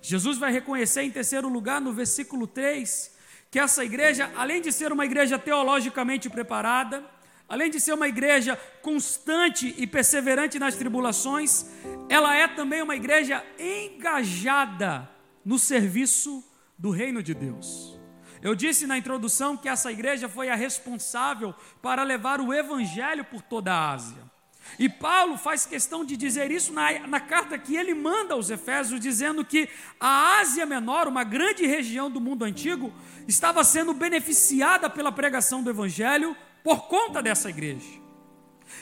Jesus 0.00 0.38
vai 0.38 0.52
reconhecer 0.52 1.02
em 1.02 1.10
terceiro 1.10 1.48
lugar, 1.48 1.80
no 1.80 1.92
versículo 1.92 2.46
3, 2.46 3.14
que 3.50 3.58
essa 3.58 3.84
igreja, 3.84 4.32
além 4.36 4.60
de 4.60 4.72
ser 4.72 4.92
uma 4.92 5.04
igreja 5.04 5.38
teologicamente 5.38 6.30
preparada, 6.30 7.04
além 7.48 7.70
de 7.70 7.80
ser 7.80 7.92
uma 7.94 8.08
igreja 8.08 8.56
constante 8.82 9.74
e 9.76 9.86
perseverante 9.86 10.58
nas 10.58 10.76
tribulações, 10.76 11.66
ela 12.08 12.34
é 12.34 12.48
também 12.48 12.82
uma 12.82 12.96
igreja 12.96 13.44
engajada 13.58 15.08
no 15.44 15.58
serviço 15.58 16.42
do 16.78 16.90
reino 16.90 17.22
de 17.22 17.34
Deus. 17.34 17.98
Eu 18.40 18.54
disse 18.54 18.86
na 18.86 18.98
introdução 18.98 19.56
que 19.56 19.68
essa 19.68 19.90
igreja 19.90 20.28
foi 20.28 20.48
a 20.50 20.54
responsável 20.54 21.54
para 21.80 22.02
levar 22.02 22.40
o 22.40 22.52
evangelho 22.52 23.24
por 23.24 23.40
toda 23.40 23.72
a 23.72 23.92
Ásia. 23.92 24.33
E 24.78 24.88
Paulo 24.88 25.36
faz 25.36 25.64
questão 25.64 26.04
de 26.04 26.16
dizer 26.16 26.50
isso 26.50 26.72
na, 26.72 27.06
na, 27.06 27.20
carta 27.20 27.56
que 27.58 27.76
ele 27.76 27.94
manda 27.94 28.34
aos 28.34 28.50
Efésios, 28.50 28.98
dizendo 28.98 29.44
que 29.44 29.68
a 30.00 30.38
Ásia 30.40 30.66
Menor, 30.66 31.06
uma 31.06 31.22
grande 31.22 31.66
região 31.66 32.10
do 32.10 32.20
mundo 32.20 32.44
antigo, 32.44 32.92
estava 33.28 33.62
sendo 33.62 33.94
beneficiada 33.94 34.90
pela 34.90 35.12
pregação 35.12 35.62
do 35.62 35.70
Evangelho 35.70 36.36
por 36.62 36.88
conta 36.88 37.22
dessa 37.22 37.48
igreja. 37.50 38.02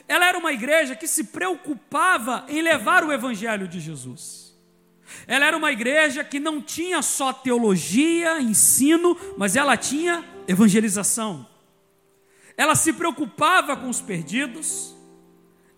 Ela 0.09 0.27
era 0.27 0.39
uma 0.39 0.53
igreja 0.53 0.97
que 0.97 1.07
se 1.07 1.25
preocupava 1.25 2.47
em 2.49 2.63
levar 2.63 3.05
o 3.05 3.13
Evangelho 3.13 3.69
de 3.69 3.81
Jesus. 3.81 4.57
Ela 5.27 5.47
era 5.47 5.57
uma 5.57 5.71
igreja 5.71 6.25
que 6.25 6.41
não 6.41 6.61
tinha 6.61 7.03
só 7.03 7.33
teologia, 7.33 8.41
ensino, 8.41 9.17
mas 9.37 9.57
ela 9.57 9.77
tinha 9.77 10.25
evangelização. 10.49 11.47
Ela 12.57 12.75
se 12.75 12.93
preocupava 12.93 13.77
com 13.77 13.89
os 13.89 14.01
perdidos, 14.01 14.95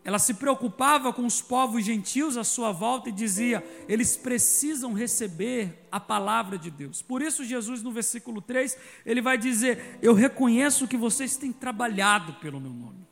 ela 0.04 0.18
se 0.18 0.34
preocupava 0.34 1.12
com 1.12 1.25
os 1.25 1.40
povos 1.40 1.84
gentios 1.84 2.37
à 2.37 2.44
sua 2.44 2.70
volta 2.73 3.08
e 3.08 3.12
dizia: 3.12 3.64
eles 3.88 4.16
precisam 4.16 4.92
receber 4.92 5.87
a 5.90 5.99
palavra 5.99 6.58
de 6.58 6.70
Deus. 6.70 7.00
Por 7.00 7.23
isso, 7.23 7.44
Jesus, 7.44 7.82
no 7.82 7.90
versículo 7.90 8.42
3, 8.42 8.76
ele 9.06 9.23
vai 9.23 9.38
dizer: 9.38 9.99
Eu 10.02 10.12
reconheço 10.12 10.87
que 10.87 10.96
vocês 10.96 11.37
têm 11.37 11.52
trabalhado 11.52 12.34
pelo 12.34 12.61
meu 12.61 12.73
nome. 12.73 13.06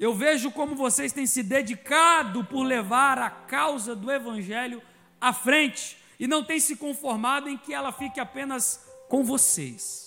Eu 0.00 0.14
vejo 0.14 0.50
como 0.50 0.74
vocês 0.74 1.12
têm 1.12 1.26
se 1.26 1.42
dedicado 1.42 2.44
por 2.44 2.62
levar 2.62 3.18
a 3.18 3.30
causa 3.30 3.94
do 3.94 4.10
Evangelho 4.10 4.82
à 5.20 5.32
frente 5.32 5.98
e 6.18 6.26
não 6.26 6.42
tem 6.42 6.58
se 6.58 6.76
conformado 6.76 7.48
em 7.48 7.56
que 7.56 7.72
ela 7.72 7.92
fique 7.92 8.18
apenas 8.18 8.84
com 9.08 9.22
vocês. 9.22 10.04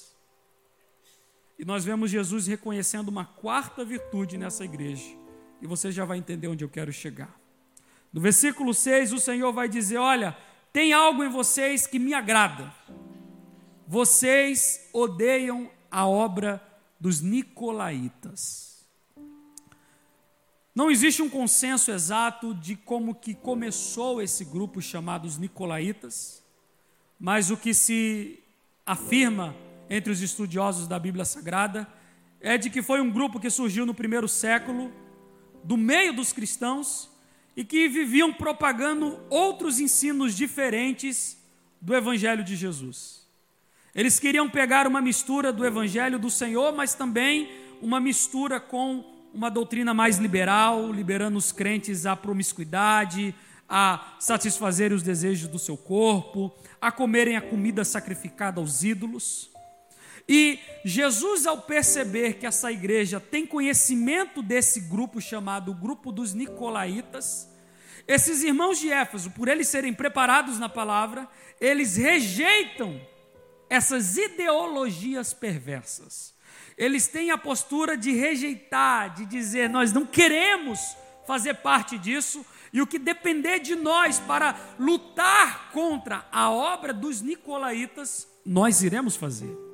E 1.59 1.65
nós 1.65 1.83
vemos 1.83 2.11
Jesus 2.11 2.47
reconhecendo 2.47 3.09
uma 3.09 3.25
quarta 3.25 3.83
virtude 3.83 4.37
nessa 4.37 4.63
igreja, 4.63 5.16
e 5.61 5.67
você 5.67 5.91
já 5.91 6.05
vai 6.05 6.17
entender 6.17 6.47
onde 6.47 6.63
eu 6.63 6.69
quero 6.69 6.91
chegar. 6.91 7.35
No 8.11 8.21
versículo 8.21 8.73
6, 8.73 9.13
o 9.13 9.19
Senhor 9.19 9.51
vai 9.51 9.67
dizer: 9.67 9.97
Olha, 9.97 10.37
tem 10.71 10.93
algo 10.93 11.23
em 11.23 11.29
vocês 11.29 11.85
que 11.85 11.99
me 11.99 12.13
agrada. 12.13 12.73
Vocês 13.87 14.89
odeiam 14.93 15.69
a 15.89 16.07
obra 16.07 16.61
dos 16.99 17.21
nicolaítas. 17.21 18.67
Não 20.77 20.91
existe 20.91 21.23
um 21.23 21.29
consenso 21.29 21.89
exato 21.89 22.53
de 22.53 22.75
como 22.75 23.15
que 23.15 23.33
começou 23.33 24.21
esse 24.21 24.45
grupo 24.45 24.79
chamado 24.79 25.25
os 25.25 25.35
Nicolaítas, 25.35 26.43
mas 27.19 27.49
o 27.49 27.57
que 27.57 27.73
se 27.73 28.43
afirma 28.85 29.55
entre 29.89 30.11
os 30.11 30.21
estudiosos 30.21 30.87
da 30.87 30.99
Bíblia 30.99 31.25
Sagrada 31.25 31.87
é 32.39 32.59
de 32.59 32.69
que 32.69 32.83
foi 32.83 33.01
um 33.01 33.09
grupo 33.09 33.39
que 33.39 33.49
surgiu 33.49 33.87
no 33.87 33.93
primeiro 33.95 34.27
século, 34.27 34.93
do 35.67 35.75
meio 35.75 36.13
dos 36.13 36.31
cristãos, 36.31 37.09
e 37.53 37.65
que 37.65 37.89
viviam 37.89 38.31
propagando 38.31 39.19
outros 39.29 39.81
ensinos 39.81 40.33
diferentes 40.33 41.37
do 41.81 41.93
Evangelho 41.93 42.41
de 42.41 42.55
Jesus. 42.55 43.27
Eles 43.93 44.17
queriam 44.17 44.49
pegar 44.49 44.87
uma 44.87 45.01
mistura 45.01 45.51
do 45.51 45.65
Evangelho 45.65 46.17
do 46.17 46.29
Senhor, 46.29 46.73
mas 46.73 46.93
também 46.93 47.51
uma 47.81 47.99
mistura 47.99 48.61
com 48.61 49.03
uma 49.33 49.49
doutrina 49.49 49.93
mais 49.93 50.17
liberal, 50.17 50.89
liberando 50.89 51.37
os 51.37 51.51
crentes 51.51 52.05
à 52.05 52.15
promiscuidade, 52.15 53.35
a 53.67 54.15
satisfazer 54.21 54.93
os 54.93 55.03
desejos 55.03 55.49
do 55.49 55.59
seu 55.59 55.75
corpo, 55.75 56.55
a 56.79 56.93
comerem 56.93 57.35
a 57.35 57.41
comida 57.41 57.83
sacrificada 57.83 58.61
aos 58.61 58.85
ídolos. 58.85 59.49
E 60.27 60.59
Jesus, 60.83 61.45
ao 61.45 61.61
perceber 61.61 62.33
que 62.33 62.45
essa 62.45 62.71
igreja 62.71 63.19
tem 63.19 63.45
conhecimento 63.45 64.41
desse 64.41 64.81
grupo 64.81 65.21
chamado 65.21 65.73
Grupo 65.73 66.11
dos 66.11 66.33
Nicolaítas, 66.33 67.47
esses 68.07 68.43
irmãos 68.43 68.79
de 68.79 68.91
Éfeso, 68.91 69.31
por 69.31 69.47
eles 69.47 69.67
serem 69.67 69.93
preparados 69.93 70.59
na 70.59 70.69
palavra, 70.69 71.27
eles 71.59 71.97
rejeitam 71.97 72.99
essas 73.69 74.17
ideologias 74.17 75.33
perversas 75.33 76.37
eles 76.77 77.07
têm 77.07 77.31
a 77.31 77.37
postura 77.37 77.97
de 77.97 78.11
rejeitar, 78.11 79.13
de 79.15 79.25
dizer: 79.25 79.67
nós 79.67 79.91
não 79.91 80.05
queremos 80.05 80.95
fazer 81.25 81.55
parte 81.55 81.97
disso, 81.97 82.45
e 82.71 82.81
o 82.81 82.87
que 82.87 82.99
depender 82.99 83.59
de 83.59 83.75
nós 83.75 84.19
para 84.19 84.55
lutar 84.77 85.71
contra 85.71 86.25
a 86.31 86.49
obra 86.51 86.93
dos 86.93 87.21
nicolaítas, 87.21 88.27
nós 88.45 88.83
iremos 88.83 89.15
fazer. 89.15 89.66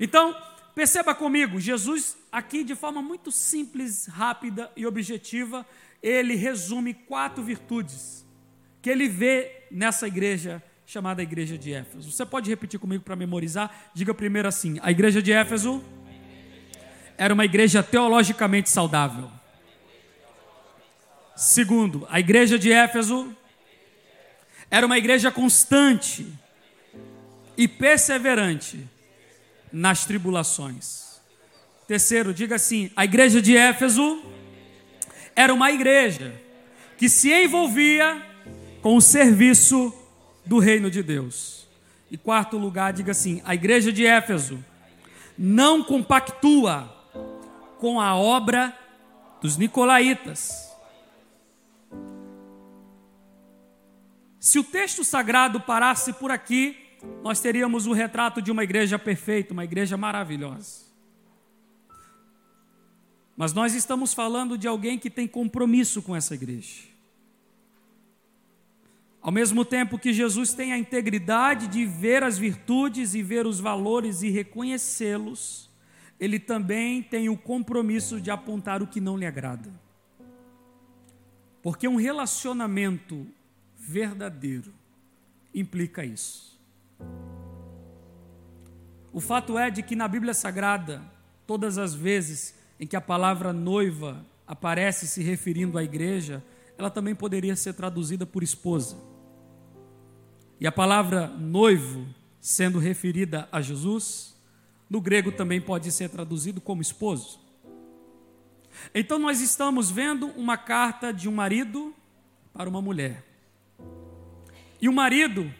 Então, 0.00 0.36
perceba 0.74 1.14
comigo, 1.14 1.58
Jesus, 1.60 2.16
aqui 2.30 2.62
de 2.62 2.74
forma 2.74 3.02
muito 3.02 3.32
simples, 3.32 4.06
rápida 4.06 4.70
e 4.76 4.86
objetiva, 4.86 5.66
ele 6.02 6.34
resume 6.34 6.94
quatro 6.94 7.42
virtudes 7.42 8.26
que 8.80 8.88
ele 8.88 9.08
vê 9.08 9.64
nessa 9.70 10.06
igreja 10.06 10.62
chamada 10.86 11.22
Igreja 11.22 11.58
de 11.58 11.72
Éfeso. 11.72 12.10
Você 12.10 12.24
pode 12.24 12.48
repetir 12.48 12.80
comigo 12.80 13.04
para 13.04 13.16
memorizar? 13.16 13.90
Diga 13.92 14.14
primeiro 14.14 14.48
assim: 14.48 14.78
a 14.82 14.90
Igreja 14.90 15.20
de 15.20 15.32
Éfeso 15.32 15.84
era 17.18 17.34
uma 17.34 17.44
igreja 17.44 17.82
teologicamente 17.82 18.70
saudável. 18.70 19.28
Segundo, 21.34 22.06
a 22.08 22.20
igreja 22.20 22.58
de 22.58 22.72
Éfeso 22.72 23.36
era 24.70 24.86
uma 24.86 24.96
igreja 24.96 25.30
constante 25.30 26.32
e 27.56 27.66
perseverante 27.66 28.88
nas 29.72 30.04
tribulações. 30.04 31.20
Terceiro, 31.86 32.34
diga 32.34 32.56
assim: 32.56 32.90
a 32.94 33.04
igreja 33.04 33.40
de 33.40 33.56
Éfeso 33.56 34.22
era 35.34 35.52
uma 35.52 35.70
igreja 35.70 36.40
que 36.96 37.08
se 37.08 37.32
envolvia 37.32 38.22
com 38.82 38.96
o 38.96 39.00
serviço 39.00 39.92
do 40.44 40.58
reino 40.58 40.90
de 40.90 41.02
Deus. 41.02 41.66
E 42.10 42.16
quarto 42.16 42.56
lugar, 42.56 42.92
diga 42.92 43.12
assim: 43.12 43.40
a 43.44 43.54
igreja 43.54 43.92
de 43.92 44.04
Éfeso 44.04 44.62
não 45.36 45.82
compactua 45.82 46.94
com 47.78 48.00
a 48.00 48.16
obra 48.16 48.76
dos 49.40 49.56
nicolaítas. 49.56 50.68
Se 54.40 54.58
o 54.58 54.64
texto 54.64 55.04
sagrado 55.04 55.60
parasse 55.60 56.12
por 56.12 56.30
aqui, 56.30 56.87
nós 57.22 57.40
teríamos 57.40 57.86
o 57.86 57.92
retrato 57.92 58.40
de 58.40 58.50
uma 58.50 58.64
igreja 58.64 58.98
perfeita, 58.98 59.52
uma 59.52 59.64
igreja 59.64 59.96
maravilhosa. 59.96 60.86
Mas 63.36 63.52
nós 63.52 63.74
estamos 63.74 64.12
falando 64.12 64.58
de 64.58 64.66
alguém 64.66 64.98
que 64.98 65.08
tem 65.08 65.28
compromisso 65.28 66.02
com 66.02 66.16
essa 66.16 66.34
igreja. 66.34 66.88
Ao 69.20 69.30
mesmo 69.30 69.64
tempo 69.64 69.98
que 69.98 70.12
Jesus 70.12 70.52
tem 70.54 70.72
a 70.72 70.78
integridade 70.78 71.68
de 71.68 71.84
ver 71.84 72.22
as 72.22 72.38
virtudes 72.38 73.14
e 73.14 73.22
ver 73.22 73.46
os 73.46 73.60
valores 73.60 74.22
e 74.22 74.30
reconhecê-los, 74.30 75.68
ele 76.18 76.38
também 76.38 77.02
tem 77.02 77.28
o 77.28 77.36
compromisso 77.36 78.20
de 78.20 78.30
apontar 78.30 78.82
o 78.82 78.86
que 78.86 79.00
não 79.00 79.16
lhe 79.16 79.26
agrada. 79.26 79.70
Porque 81.62 81.86
um 81.86 81.96
relacionamento 81.96 83.26
verdadeiro 83.76 84.72
implica 85.54 86.04
isso. 86.04 86.47
O 89.12 89.20
fato 89.20 89.58
é 89.58 89.70
de 89.70 89.82
que 89.82 89.96
na 89.96 90.06
Bíblia 90.06 90.34
Sagrada, 90.34 91.02
todas 91.46 91.78
as 91.78 91.94
vezes 91.94 92.54
em 92.78 92.86
que 92.86 92.96
a 92.96 93.00
palavra 93.00 93.52
noiva 93.52 94.24
aparece 94.46 95.06
se 95.06 95.22
referindo 95.22 95.76
à 95.76 95.82
igreja, 95.82 96.44
ela 96.76 96.90
também 96.90 97.14
poderia 97.14 97.56
ser 97.56 97.74
traduzida 97.74 98.24
por 98.24 98.42
esposa. 98.42 98.96
E 100.60 100.66
a 100.66 100.72
palavra 100.72 101.26
noivo, 101.26 102.06
sendo 102.40 102.78
referida 102.78 103.48
a 103.50 103.60
Jesus, 103.60 104.36
no 104.88 105.00
grego 105.00 105.32
também 105.32 105.60
pode 105.60 105.90
ser 105.92 106.08
traduzido 106.08 106.60
como 106.60 106.80
esposo. 106.80 107.40
Então 108.94 109.18
nós 109.18 109.40
estamos 109.40 109.90
vendo 109.90 110.28
uma 110.28 110.56
carta 110.56 111.12
de 111.12 111.28
um 111.28 111.32
marido 111.32 111.94
para 112.52 112.68
uma 112.68 112.80
mulher. 112.80 113.24
E 114.80 114.88
o 114.88 114.92
marido, 114.92 115.52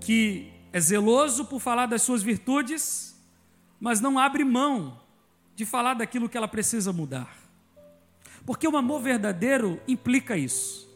que 0.00 0.52
é 0.72 0.80
zeloso 0.80 1.44
por 1.44 1.60
falar 1.60 1.86
das 1.86 2.02
suas 2.02 2.22
virtudes, 2.22 3.16
mas 3.80 4.00
não 4.00 4.18
abre 4.18 4.44
mão 4.44 5.00
de 5.56 5.66
falar 5.66 5.94
daquilo 5.94 6.28
que 6.28 6.36
ela 6.36 6.48
precisa 6.48 6.92
mudar. 6.92 7.36
Porque 8.46 8.66
o 8.66 8.76
amor 8.76 9.00
verdadeiro 9.00 9.80
implica 9.86 10.36
isso. 10.36 10.88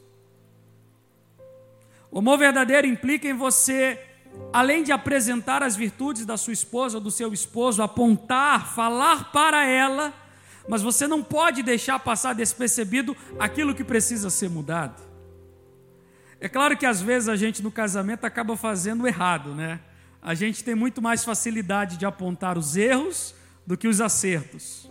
O 2.11 2.19
amor 2.19 2.38
verdadeiro 2.38 2.87
implica 2.87 3.28
em 3.28 3.35
você, 3.35 4.00
além 4.52 4.85
de 4.85 4.93
apresentar 4.93 5.62
as 5.62 5.75
virtudes 5.75 6.25
da 6.25 6.37
sua 6.37 6.53
esposa 6.53 6.98
ou 6.98 7.03
do 7.03 7.11
seu 7.11 7.33
esposo, 7.33 7.83
apontar, 7.83 8.72
falar 8.72 9.33
para 9.33 9.66
ela, 9.66 10.14
mas 10.68 10.81
você 10.81 11.07
não 11.09 11.22
pode 11.22 11.62
deixar 11.62 11.98
passar 11.98 12.33
despercebido 12.33 13.16
aquilo 13.38 13.75
que 13.75 13.85
precisa 13.85 14.31
ser 14.31 14.48
mudado. 14.48 15.13
É 16.44 16.48
claro 16.50 16.76
que 16.76 16.85
às 16.85 17.00
vezes 17.00 17.26
a 17.30 17.37
gente 17.37 17.62
no 17.62 17.72
casamento 17.72 18.26
acaba 18.26 18.54
fazendo 18.54 19.07
errado, 19.07 19.54
né? 19.54 19.80
A 20.20 20.35
gente 20.35 20.62
tem 20.62 20.74
muito 20.74 21.00
mais 21.00 21.24
facilidade 21.24 21.96
de 21.96 22.04
apontar 22.04 22.59
os 22.59 22.76
erros 22.76 23.35
do 23.66 23.78
que 23.78 23.88
os 23.88 23.98
acertos. 23.98 24.87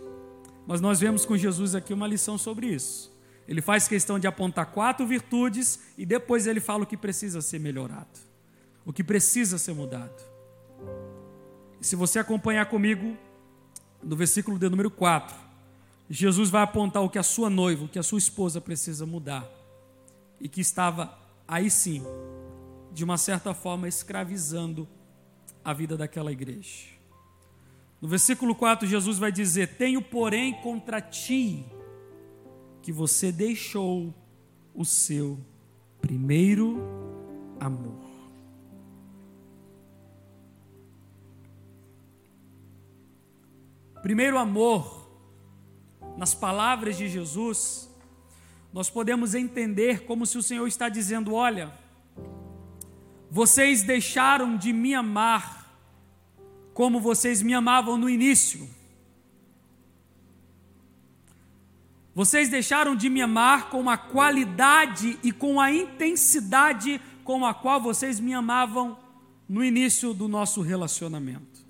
Mas 0.66 0.80
nós 0.80 0.98
vemos 0.98 1.24
com 1.24 1.36
Jesus 1.36 1.76
aqui 1.76 1.94
uma 1.94 2.08
lição 2.08 2.36
sobre 2.36 2.66
isso. 2.66 3.16
Ele 3.46 3.62
faz 3.62 3.86
questão 3.86 4.18
de 4.18 4.26
apontar 4.26 4.66
quatro 4.66 5.06
virtudes 5.06 5.78
e 5.96 6.04
depois 6.04 6.48
ele 6.48 6.58
fala 6.58 6.82
o 6.82 6.86
que 6.86 6.96
precisa 6.96 7.40
ser 7.40 7.60
melhorado, 7.60 8.18
o 8.84 8.92
que 8.92 9.04
precisa 9.04 9.56
ser 9.56 9.74
mudado. 9.74 10.24
E 11.80 11.86
se 11.86 11.94
você 11.94 12.18
acompanhar 12.18 12.66
comigo, 12.66 13.16
no 14.02 14.16
versículo 14.16 14.58
de 14.58 14.68
número 14.68 14.90
4, 14.90 15.36
Jesus 16.10 16.50
vai 16.50 16.64
apontar 16.64 17.04
o 17.04 17.08
que 17.08 17.18
a 17.18 17.22
sua 17.22 17.48
noiva, 17.48 17.84
o 17.84 17.88
que 17.88 18.00
a 18.00 18.02
sua 18.02 18.18
esposa 18.18 18.60
precisa 18.60 19.06
mudar 19.06 19.48
e 20.40 20.48
que 20.48 20.60
estava 20.60 21.22
aí 21.46 21.70
sim, 21.70 22.02
de 22.92 23.04
uma 23.04 23.18
certa 23.18 23.52
forma, 23.54 23.88
escravizando 23.88 24.88
a 25.64 25.72
vida 25.72 25.96
daquela 25.96 26.30
igreja. 26.30 26.94
No 28.00 28.08
versículo 28.08 28.54
4, 28.54 28.86
Jesus 28.86 29.18
vai 29.18 29.32
dizer: 29.32 29.76
Tenho, 29.76 30.02
porém, 30.02 30.52
contra 30.60 31.00
ti 31.00 31.64
que 32.82 32.92
você 32.92 33.32
deixou 33.32 34.14
o 34.74 34.84
seu 34.84 35.38
primeiro 36.02 36.78
amor. 37.58 38.04
Primeiro 44.02 44.36
amor, 44.36 45.08
nas 46.18 46.34
palavras 46.34 46.98
de 46.98 47.08
Jesus, 47.08 47.88
nós 48.74 48.90
podemos 48.90 49.36
entender 49.36 50.04
como 50.04 50.26
se 50.26 50.36
o 50.36 50.42
Senhor 50.42 50.66
está 50.66 50.88
dizendo: 50.88 51.32
olha, 51.32 51.72
vocês 53.30 53.84
deixaram 53.84 54.56
de 54.56 54.72
me 54.72 54.92
amar 54.92 55.62
como 56.74 56.98
vocês 56.98 57.40
me 57.40 57.54
amavam 57.54 57.96
no 57.96 58.10
início. 58.10 58.68
Vocês 62.16 62.48
deixaram 62.48 62.96
de 62.96 63.08
me 63.08 63.22
amar 63.22 63.70
com 63.70 63.88
a 63.88 63.96
qualidade 63.96 65.20
e 65.22 65.30
com 65.30 65.60
a 65.60 65.72
intensidade 65.72 67.00
com 67.22 67.46
a 67.46 67.54
qual 67.54 67.80
vocês 67.80 68.18
me 68.18 68.34
amavam 68.34 68.98
no 69.48 69.64
início 69.64 70.12
do 70.12 70.26
nosso 70.26 70.62
relacionamento. 70.62 71.64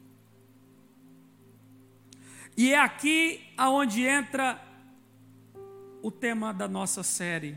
E 2.56 2.72
é 2.72 2.78
aqui 2.78 3.42
aonde 3.58 4.04
entra 4.04 4.58
o 6.04 6.10
tema 6.10 6.52
da 6.52 6.68
nossa 6.68 7.02
série, 7.02 7.56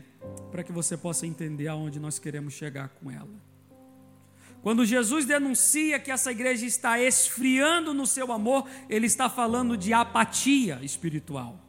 para 0.50 0.64
que 0.64 0.72
você 0.72 0.96
possa 0.96 1.26
entender 1.26 1.68
aonde 1.68 2.00
nós 2.00 2.18
queremos 2.18 2.54
chegar 2.54 2.88
com 2.88 3.10
ela. 3.10 3.28
Quando 4.62 4.86
Jesus 4.86 5.26
denuncia 5.26 6.00
que 6.00 6.10
essa 6.10 6.32
igreja 6.32 6.64
está 6.64 6.98
esfriando 6.98 7.92
no 7.92 8.06
seu 8.06 8.32
amor, 8.32 8.66
ele 8.88 9.04
está 9.04 9.28
falando 9.28 9.76
de 9.76 9.92
apatia 9.92 10.78
espiritual. 10.82 11.60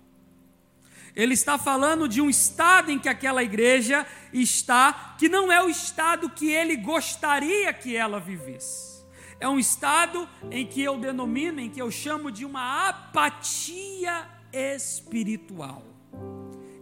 Ele 1.13 1.34
está 1.34 1.58
falando 1.58 2.08
de 2.08 2.22
um 2.22 2.30
estado 2.30 2.89
em 2.89 2.98
que 2.98 3.10
aquela 3.10 3.44
igreja 3.44 4.08
está, 4.32 5.18
que 5.20 5.28
não 5.28 5.52
é 5.52 5.62
o 5.62 5.68
estado 5.68 6.30
que 6.30 6.50
ele 6.50 6.78
gostaria 6.78 7.74
que 7.74 7.94
ela 7.94 8.22
vivesse. 8.22 9.04
É 9.38 9.50
um 9.50 9.60
estado 9.60 10.30
em 10.50 10.65
que 10.65 10.82
eu 10.82 10.98
denomino, 10.98 11.60
em 11.60 11.70
que 11.70 11.82
eu 11.82 11.92
chamo 11.92 12.32
de 12.32 12.46
uma 12.46 12.88
apatia 12.88 14.30
espiritual 14.54 15.99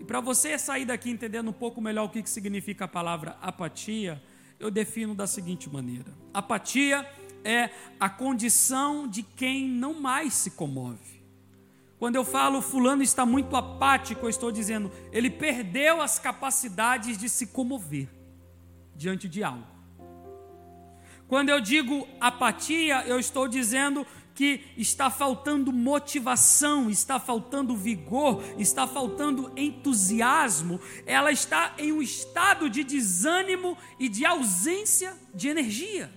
para 0.08 0.22
você 0.22 0.58
sair 0.58 0.86
daqui 0.86 1.12
entendendo 1.12 1.50
um 1.50 1.54
pouco 1.54 1.82
melhor 1.82 2.06
o 2.06 2.10
que, 2.10 2.24
que 2.24 2.30
significa 2.30 2.86
a 2.86 2.88
palavra 2.88 3.38
apatia, 3.42 4.24
eu 4.58 4.72
defino 4.72 5.14
da 5.14 5.28
seguinte 5.28 5.70
maneira: 5.70 6.12
apatia 6.34 7.06
é 7.44 7.70
a 8.00 8.10
condição 8.10 9.06
de 9.06 9.22
quem 9.22 9.68
não 9.68 10.00
mais 10.00 10.34
se 10.34 10.52
comove. 10.52 11.18
Quando 12.00 12.16
eu 12.16 12.24
falo 12.24 12.62
fulano 12.62 13.04
está 13.04 13.26
muito 13.26 13.56
apático, 13.56 14.26
eu 14.26 14.30
estou 14.30 14.52
dizendo 14.52 14.90
ele 15.12 15.30
perdeu 15.30 16.02
as 16.02 16.18
capacidades 16.18 17.18
de 17.18 17.28
se 17.28 17.48
comover 17.48 18.08
diante 18.96 19.28
de 19.28 19.44
algo. 19.44 19.78
Quando 21.28 21.50
eu 21.50 21.60
digo 21.60 22.08
apatia, 22.22 23.06
eu 23.06 23.20
estou 23.20 23.48
dizendo 23.48 24.08
que 24.38 24.62
está 24.78 25.10
faltando 25.10 25.74
motivação, 25.74 26.92
está 26.92 27.20
faltando 27.20 27.76
vigor, 27.76 28.44
está 28.60 28.86
faltando 28.86 29.52
entusiasmo, 29.58 30.80
ela 31.08 31.32
está 31.32 31.74
em 31.80 31.92
um 31.92 32.04
estado 32.04 32.70
de 32.70 32.84
desânimo 32.84 33.76
e 34.00 34.08
de 34.08 34.28
ausência 34.28 35.18
de 35.34 35.48
energia. 35.48 36.14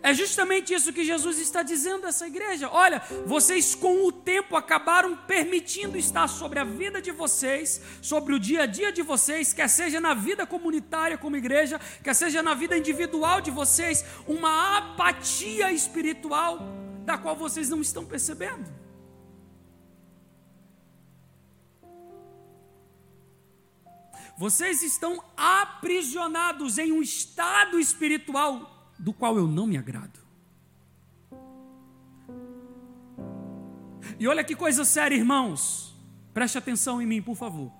É 0.00 0.14
justamente 0.14 0.72
isso 0.72 0.92
que 0.92 1.04
Jesus 1.04 1.38
está 1.38 1.62
dizendo 1.62 2.06
a 2.06 2.08
essa 2.08 2.26
igreja. 2.26 2.70
Olha, 2.70 3.02
vocês 3.26 3.74
com 3.74 4.06
o 4.06 4.12
tempo 4.12 4.56
acabaram 4.56 5.16
permitindo 5.16 5.98
estar 5.98 6.28
sobre 6.28 6.58
a 6.58 6.64
vida 6.64 7.02
de 7.02 7.10
vocês, 7.10 7.80
sobre 8.00 8.32
o 8.34 8.38
dia 8.38 8.62
a 8.62 8.66
dia 8.66 8.92
de 8.92 9.02
vocês, 9.02 9.52
quer 9.52 9.68
seja 9.68 10.00
na 10.00 10.14
vida 10.14 10.46
comunitária 10.46 11.18
como 11.18 11.36
igreja, 11.36 11.80
quer 12.02 12.14
seja 12.14 12.42
na 12.42 12.54
vida 12.54 12.76
individual 12.76 13.40
de 13.40 13.50
vocês, 13.50 14.04
uma 14.26 14.78
apatia 14.78 15.72
espiritual 15.72 16.60
da 17.04 17.18
qual 17.18 17.36
vocês 17.36 17.68
não 17.68 17.80
estão 17.80 18.04
percebendo. 18.04 18.82
Vocês 24.38 24.82
estão 24.82 25.22
aprisionados 25.36 26.78
em 26.78 26.90
um 26.90 27.02
estado 27.02 27.78
espiritual 27.78 28.81
do 28.98 29.12
qual 29.12 29.36
eu 29.36 29.46
não 29.46 29.66
me 29.66 29.76
agrado. 29.76 30.20
E 34.18 34.28
olha 34.28 34.44
que 34.44 34.54
coisa 34.54 34.84
séria, 34.84 35.16
irmãos. 35.16 35.94
Preste 36.32 36.58
atenção 36.58 37.00
em 37.02 37.06
mim, 37.06 37.20
por 37.20 37.36
favor. 37.36 37.72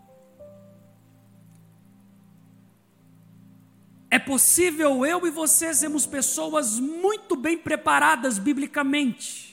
É 4.11 4.19
possível 4.19 5.07
eu 5.07 5.27
e 5.27 5.31
você 5.31 5.73
sermos 5.73 6.05
pessoas 6.05 6.79
muito 6.79 7.35
bem 7.35 7.57
preparadas 7.57 8.39
biblicamente 8.39 9.52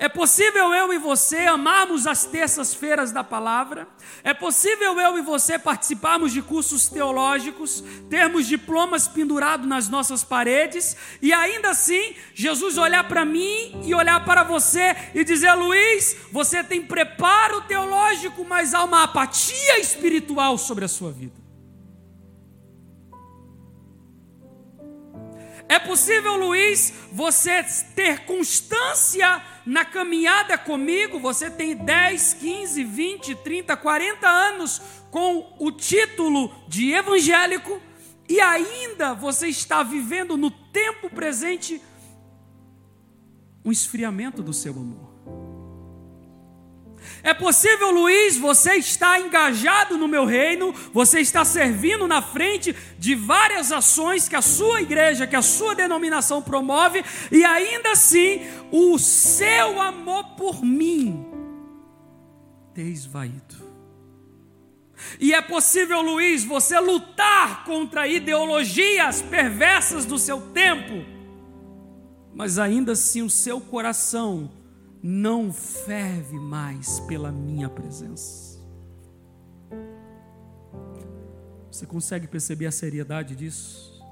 é 0.00 0.08
possível 0.08 0.72
eu 0.72 0.92
e 0.92 0.98
você 0.98 1.38
amarmos 1.38 2.06
as 2.06 2.24
terças-feiras 2.24 3.10
da 3.10 3.24
palavra. 3.24 3.88
É 4.22 4.32
possível 4.32 4.98
eu 5.00 5.18
e 5.18 5.22
você 5.22 5.58
participarmos 5.58 6.32
de 6.32 6.40
cursos 6.40 6.86
teológicos, 6.86 7.82
termos 8.08 8.46
diplomas 8.46 9.08
pendurados 9.08 9.66
nas 9.66 9.88
nossas 9.88 10.22
paredes 10.22 10.96
e 11.20 11.32
ainda 11.32 11.70
assim 11.70 12.14
Jesus 12.32 12.78
olhar 12.78 13.08
para 13.08 13.24
mim 13.24 13.82
e 13.84 13.92
olhar 13.92 14.24
para 14.24 14.44
você 14.44 14.94
e 15.16 15.24
dizer: 15.24 15.52
Luiz, 15.54 16.16
você 16.30 16.62
tem 16.62 16.80
preparo 16.80 17.62
teológico, 17.62 18.44
mas 18.44 18.74
há 18.74 18.84
uma 18.84 19.02
apatia 19.02 19.80
espiritual 19.80 20.56
sobre 20.56 20.84
a 20.84 20.88
sua 20.88 21.10
vida. 21.10 21.48
É 25.68 25.78
possível, 25.78 26.34
Luiz, 26.36 26.94
você 27.12 27.62
ter 27.94 28.20
constância 28.20 29.42
na 29.68 29.84
caminhada 29.84 30.56
comigo, 30.56 31.20
você 31.20 31.50
tem 31.50 31.76
10, 31.76 32.32
15, 32.32 32.84
20, 32.84 33.34
30, 33.34 33.76
40 33.76 34.26
anos 34.26 34.80
com 35.10 35.54
o 35.58 35.70
título 35.70 36.50
de 36.66 36.92
evangélico 36.92 37.78
e 38.26 38.40
ainda 38.40 39.12
você 39.12 39.48
está 39.48 39.82
vivendo 39.82 40.38
no 40.38 40.50
tempo 40.50 41.10
presente 41.10 41.82
um 43.62 43.70
esfriamento 43.70 44.42
do 44.42 44.54
seu 44.54 44.72
amor. 44.72 45.17
É 47.22 47.34
possível, 47.34 47.90
Luiz, 47.90 48.36
você 48.36 48.74
está 48.74 49.18
engajado 49.20 49.96
no 49.96 50.08
meu 50.08 50.24
reino, 50.24 50.72
você 50.92 51.20
está 51.20 51.44
servindo 51.44 52.06
na 52.06 52.22
frente 52.22 52.74
de 52.98 53.14
várias 53.14 53.72
ações 53.72 54.28
que 54.28 54.36
a 54.36 54.42
sua 54.42 54.82
igreja, 54.82 55.26
que 55.26 55.36
a 55.36 55.42
sua 55.42 55.74
denominação 55.74 56.40
promove, 56.40 57.04
e 57.30 57.44
ainda 57.44 57.92
assim 57.92 58.42
o 58.70 58.98
seu 58.98 59.80
amor 59.80 60.24
por 60.36 60.62
mim 60.62 61.26
ter 62.74 62.88
esvaído. 62.88 63.68
E 65.18 65.32
é 65.32 65.40
possível, 65.40 66.00
Luiz, 66.00 66.44
você 66.44 66.78
lutar 66.78 67.64
contra 67.64 68.06
ideologias 68.06 69.22
perversas 69.22 70.04
do 70.04 70.18
seu 70.18 70.40
tempo, 70.52 71.04
mas 72.34 72.58
ainda 72.58 72.92
assim 72.92 73.22
o 73.22 73.30
seu 73.30 73.60
coração 73.60 74.50
não 75.02 75.52
ferve 75.52 76.38
mais 76.38 77.00
pela 77.00 77.30
minha 77.30 77.68
presença. 77.68 78.58
Você 81.70 81.86
consegue 81.86 82.26
perceber 82.26 82.66
a 82.66 82.72
seriedade 82.72 83.36
disso? 83.36 84.02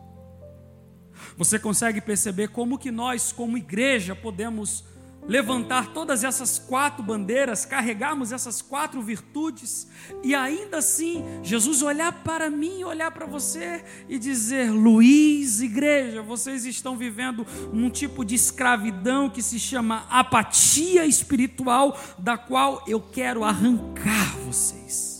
Você 1.36 1.58
consegue 1.58 2.00
perceber 2.00 2.48
como 2.48 2.78
que 2.78 2.90
nós, 2.90 3.32
como 3.32 3.58
igreja, 3.58 4.14
podemos 4.14 4.84
levantar 5.28 5.92
todas 5.92 6.24
essas 6.24 6.58
quatro 6.58 7.02
bandeiras, 7.02 7.64
carregarmos 7.64 8.32
essas 8.32 8.62
quatro 8.62 9.00
virtudes 9.02 9.88
e 10.22 10.34
ainda 10.34 10.78
assim 10.78 11.24
Jesus 11.42 11.82
olhar 11.82 12.12
para 12.24 12.48
mim, 12.48 12.84
olhar 12.84 13.10
para 13.10 13.26
você 13.26 13.84
e 14.08 14.18
dizer: 14.18 14.70
Luiz, 14.70 15.60
igreja, 15.60 16.22
vocês 16.22 16.64
estão 16.64 16.96
vivendo 16.96 17.46
um 17.72 17.90
tipo 17.90 18.24
de 18.24 18.34
escravidão 18.34 19.28
que 19.28 19.42
se 19.42 19.58
chama 19.58 20.06
apatia 20.10 21.04
espiritual, 21.06 21.98
da 22.18 22.38
qual 22.38 22.84
eu 22.86 23.00
quero 23.00 23.44
arrancar 23.44 24.36
vocês 24.38 25.15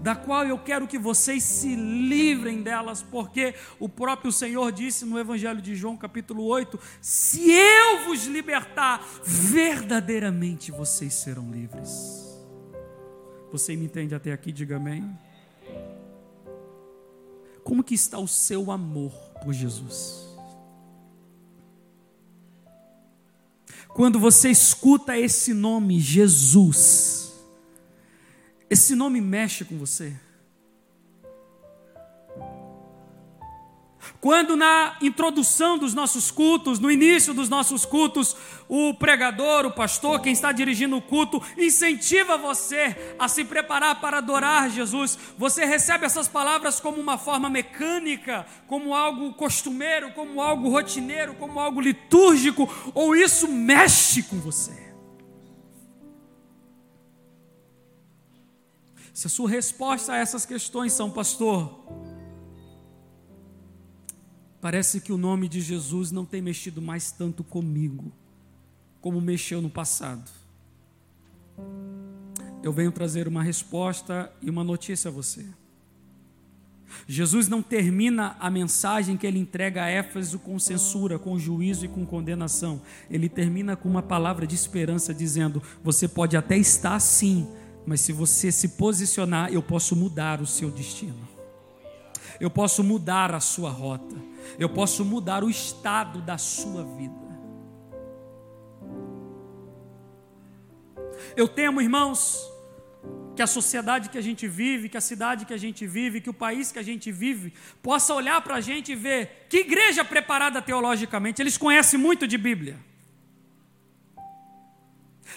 da 0.00 0.16
qual 0.16 0.44
eu 0.44 0.58
quero 0.58 0.86
que 0.86 0.98
vocês 0.98 1.42
se 1.42 1.74
livrem 1.76 2.62
delas, 2.62 3.02
porque 3.02 3.54
o 3.78 3.88
próprio 3.88 4.32
Senhor 4.32 4.72
disse 4.72 5.04
no 5.04 5.18
Evangelho 5.18 5.60
de 5.60 5.74
João, 5.74 5.96
capítulo 5.96 6.44
8: 6.44 6.78
Se 7.00 7.50
eu 7.50 8.04
vos 8.06 8.24
libertar, 8.26 9.06
verdadeiramente 9.22 10.70
vocês 10.70 11.14
serão 11.14 11.50
livres. 11.50 12.28
Você 13.52 13.76
me 13.76 13.84
entende 13.84 14.14
até 14.14 14.32
aqui? 14.32 14.52
Diga 14.52 14.76
amém. 14.76 15.10
Como 17.62 17.84
que 17.84 17.94
está 17.94 18.18
o 18.18 18.28
seu 18.28 18.70
amor 18.70 19.12
por 19.42 19.52
Jesus? 19.52 20.28
Quando 23.88 24.18
você 24.18 24.48
escuta 24.50 25.18
esse 25.18 25.52
nome, 25.52 25.98
Jesus, 26.00 27.29
esse 28.70 28.94
nome 28.94 29.20
mexe 29.20 29.64
com 29.64 29.76
você. 29.76 30.14
Quando 34.20 34.56
na 34.56 34.96
introdução 35.00 35.76
dos 35.76 35.92
nossos 35.92 36.30
cultos, 36.30 36.78
no 36.78 36.90
início 36.90 37.34
dos 37.34 37.48
nossos 37.48 37.84
cultos, 37.84 38.36
o 38.68 38.94
pregador, 38.94 39.66
o 39.66 39.72
pastor, 39.72 40.20
quem 40.20 40.32
está 40.32 40.52
dirigindo 40.52 40.96
o 40.96 41.02
culto, 41.02 41.42
incentiva 41.58 42.38
você 42.38 43.14
a 43.18 43.28
se 43.28 43.44
preparar 43.44 44.00
para 44.00 44.18
adorar 44.18 44.70
Jesus, 44.70 45.18
você 45.36 45.64
recebe 45.64 46.06
essas 46.06 46.28
palavras 46.28 46.80
como 46.80 47.00
uma 47.00 47.18
forma 47.18 47.50
mecânica, 47.50 48.46
como 48.66 48.94
algo 48.94 49.32
costumeiro, 49.34 50.12
como 50.12 50.40
algo 50.40 50.68
rotineiro, 50.68 51.34
como 51.34 51.58
algo 51.58 51.80
litúrgico, 51.80 52.68
ou 52.94 53.16
isso 53.16 53.48
mexe 53.48 54.22
com 54.22 54.38
você? 54.38 54.89
Se 59.20 59.26
a 59.26 59.28
sua 59.28 59.50
resposta 59.50 60.14
a 60.14 60.16
essas 60.16 60.46
questões 60.46 60.94
são, 60.94 61.10
pastor, 61.10 61.86
parece 64.62 64.98
que 64.98 65.12
o 65.12 65.18
nome 65.18 65.46
de 65.46 65.60
Jesus 65.60 66.10
não 66.10 66.24
tem 66.24 66.40
mexido 66.40 66.80
mais 66.80 67.12
tanto 67.12 67.44
comigo 67.44 68.10
como 68.98 69.20
mexeu 69.20 69.60
no 69.60 69.68
passado. 69.68 70.30
Eu 72.62 72.72
venho 72.72 72.90
trazer 72.90 73.28
uma 73.28 73.42
resposta 73.42 74.32
e 74.40 74.48
uma 74.48 74.64
notícia 74.64 75.10
a 75.10 75.12
você. 75.12 75.44
Jesus 77.06 77.46
não 77.46 77.62
termina 77.62 78.38
a 78.40 78.50
mensagem 78.50 79.18
que 79.18 79.26
ele 79.26 79.38
entrega 79.38 79.84
a 79.84 79.90
Éfeso 79.90 80.38
com 80.38 80.58
censura, 80.58 81.18
com 81.18 81.38
juízo 81.38 81.84
e 81.84 81.88
com 81.88 82.06
condenação. 82.06 82.80
Ele 83.10 83.28
termina 83.28 83.76
com 83.76 83.86
uma 83.86 84.02
palavra 84.02 84.46
de 84.46 84.54
esperança, 84.54 85.12
dizendo: 85.12 85.62
Você 85.84 86.08
pode 86.08 86.38
até 86.38 86.56
estar 86.56 86.94
assim, 86.94 87.46
mas 87.86 88.00
se 88.00 88.12
você 88.12 88.52
se 88.52 88.68
posicionar, 88.70 89.52
eu 89.52 89.62
posso 89.62 89.96
mudar 89.96 90.40
o 90.40 90.46
seu 90.46 90.70
destino. 90.70 91.28
Eu 92.38 92.50
posso 92.50 92.82
mudar 92.82 93.34
a 93.34 93.40
sua 93.40 93.70
rota. 93.70 94.16
Eu 94.58 94.68
posso 94.68 95.04
mudar 95.04 95.44
o 95.44 95.50
estado 95.50 96.20
da 96.22 96.38
sua 96.38 96.84
vida. 96.84 97.30
Eu 101.36 101.46
temo, 101.46 101.80
irmãos, 101.80 102.38
que 103.36 103.42
a 103.42 103.46
sociedade 103.46 104.08
que 104.08 104.18
a 104.18 104.22
gente 104.22 104.48
vive, 104.48 104.88
que 104.88 104.96
a 104.96 105.00
cidade 105.00 105.44
que 105.44 105.54
a 105.54 105.56
gente 105.56 105.86
vive, 105.86 106.20
que 106.20 106.30
o 106.30 106.34
país 106.34 106.72
que 106.72 106.78
a 106.78 106.82
gente 106.82 107.12
vive, 107.12 107.52
possa 107.82 108.14
olhar 108.14 108.40
para 108.42 108.56
a 108.56 108.60
gente 108.60 108.92
e 108.92 108.96
ver 108.96 109.46
que 109.48 109.58
igreja 109.58 110.04
preparada 110.04 110.60
teologicamente. 110.60 111.40
Eles 111.40 111.56
conhecem 111.56 111.98
muito 111.98 112.26
de 112.26 112.36
Bíblia. 112.36 112.78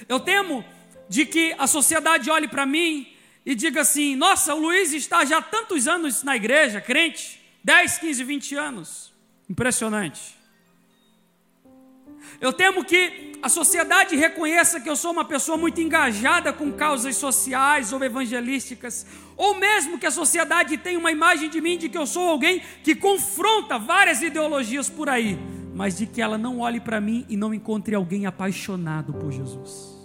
Eu 0.08 0.20
temo 0.20 0.64
de 1.14 1.28
que 1.28 1.54
a 1.60 1.68
sociedade 1.68 2.32
olhe 2.32 2.48
para 2.48 2.66
mim 2.66 3.08
e 3.46 3.54
diga 3.54 3.82
assim: 3.82 4.16
nossa, 4.16 4.56
o 4.56 4.60
Luiz 4.60 4.92
está 4.94 5.24
já 5.24 5.38
há 5.38 5.42
tantos 5.44 5.88
anos 5.88 6.24
na 6.24 6.36
igreja, 6.36 6.82
crente, 6.82 7.40
10, 7.64 8.00
15, 8.00 8.24
20 8.24 8.56
anos. 8.56 9.14
Impressionante. 9.48 10.36
Eu 12.42 12.52
temo 12.52 12.84
que 12.84 13.34
a 13.44 13.48
sociedade 13.48 14.16
reconheça 14.16 14.80
que 14.80 14.90
eu 14.90 14.96
sou 14.96 15.12
uma 15.12 15.24
pessoa 15.24 15.56
muito 15.56 15.80
engajada 15.80 16.52
com 16.52 16.72
causas 16.72 17.16
sociais 17.16 17.94
ou 17.94 18.04
evangelísticas, 18.04 19.06
ou 19.38 19.54
mesmo 19.54 20.00
que 20.00 20.08
a 20.08 20.12
sociedade 20.12 20.78
tenha 20.80 20.98
uma 20.98 21.12
imagem 21.12 21.48
de 21.48 21.62
mim 21.62 21.78
de 21.78 21.90
que 21.90 21.98
eu 21.98 22.08
sou 22.08 22.28
alguém 22.28 22.60
que 22.84 22.96
confronta 22.96 23.78
várias 23.78 24.24
ideologias 24.24 24.90
por 24.90 25.08
aí, 25.10 25.38
mas 25.76 25.96
de 25.96 26.08
que 26.08 26.24
ela 26.24 26.40
não 26.40 26.60
olhe 26.60 26.80
para 26.80 27.00
mim 27.00 27.24
e 27.30 27.38
não 27.38 27.54
encontre 27.54 27.94
alguém 27.94 28.26
apaixonado 28.26 29.14
por 29.14 29.32
Jesus. 29.32 30.03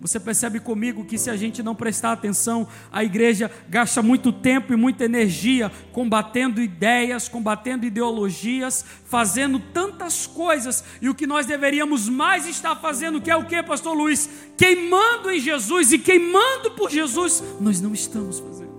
Você 0.00 0.20
percebe 0.20 0.60
comigo 0.60 1.04
que 1.04 1.16
se 1.16 1.30
a 1.30 1.36
gente 1.36 1.62
não 1.62 1.74
prestar 1.74 2.12
atenção, 2.12 2.68
a 2.92 3.02
igreja 3.02 3.50
gasta 3.68 4.02
muito 4.02 4.32
tempo 4.32 4.72
e 4.72 4.76
muita 4.76 5.04
energia 5.04 5.70
combatendo 5.92 6.60
ideias, 6.60 7.28
combatendo 7.28 7.86
ideologias, 7.86 8.84
fazendo 9.06 9.58
tantas 9.58 10.26
coisas, 10.26 10.84
e 11.00 11.08
o 11.08 11.14
que 11.14 11.26
nós 11.26 11.46
deveríamos 11.46 12.08
mais 12.08 12.46
estar 12.46 12.76
fazendo, 12.76 13.20
que 13.20 13.30
é 13.30 13.36
o 13.36 13.46
que, 13.46 13.62
pastor 13.62 13.96
Luiz? 13.96 14.28
Queimando 14.56 15.30
em 15.30 15.40
Jesus 15.40 15.92
e 15.92 15.98
queimando 15.98 16.72
por 16.72 16.90
Jesus, 16.90 17.42
nós 17.60 17.80
não 17.80 17.94
estamos 17.94 18.40
fazendo. 18.40 18.74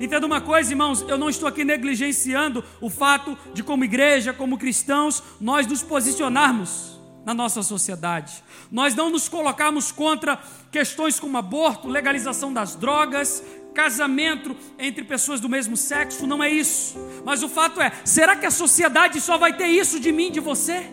Entenda 0.00 0.26
uma 0.26 0.40
coisa, 0.40 0.70
irmãos, 0.70 1.04
eu 1.08 1.18
não 1.18 1.28
estou 1.28 1.48
aqui 1.48 1.64
negligenciando 1.64 2.62
o 2.80 2.88
fato 2.88 3.36
de, 3.52 3.64
como 3.64 3.84
igreja, 3.84 4.32
como 4.32 4.56
cristãos, 4.56 5.22
nós 5.40 5.66
nos 5.66 5.82
posicionarmos 5.82 6.97
na 7.28 7.34
nossa 7.34 7.62
sociedade. 7.62 8.42
Nós 8.72 8.94
não 8.94 9.10
nos 9.10 9.28
colocarmos 9.28 9.92
contra 9.92 10.40
questões 10.72 11.20
como 11.20 11.36
aborto, 11.36 11.86
legalização 11.86 12.50
das 12.50 12.74
drogas, 12.74 13.44
casamento 13.74 14.56
entre 14.78 15.04
pessoas 15.04 15.38
do 15.38 15.46
mesmo 15.46 15.76
sexo, 15.76 16.26
não 16.26 16.42
é 16.42 16.48
isso. 16.48 16.96
Mas 17.26 17.42
o 17.42 17.48
fato 17.50 17.82
é: 17.82 17.92
será 18.02 18.34
que 18.34 18.46
a 18.46 18.50
sociedade 18.50 19.20
só 19.20 19.36
vai 19.36 19.54
ter 19.54 19.66
isso 19.66 20.00
de 20.00 20.10
mim, 20.10 20.30
de 20.30 20.40
você? 20.40 20.86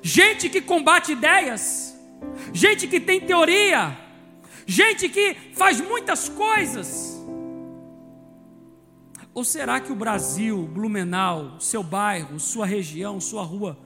Gente 0.00 0.48
que 0.48 0.60
combate 0.60 1.10
ideias, 1.10 1.92
gente 2.52 2.86
que 2.86 3.00
tem 3.00 3.20
teoria, 3.20 3.98
gente 4.64 5.08
que 5.08 5.36
faz 5.54 5.80
muitas 5.80 6.28
coisas 6.28 7.20
ou 9.34 9.42
será 9.42 9.80
que 9.80 9.90
o 9.90 9.96
Brasil, 9.96 10.68
Blumenau, 10.68 11.58
seu 11.58 11.82
bairro, 11.82 12.38
sua 12.38 12.66
região, 12.66 13.18
sua 13.18 13.42
rua, 13.42 13.78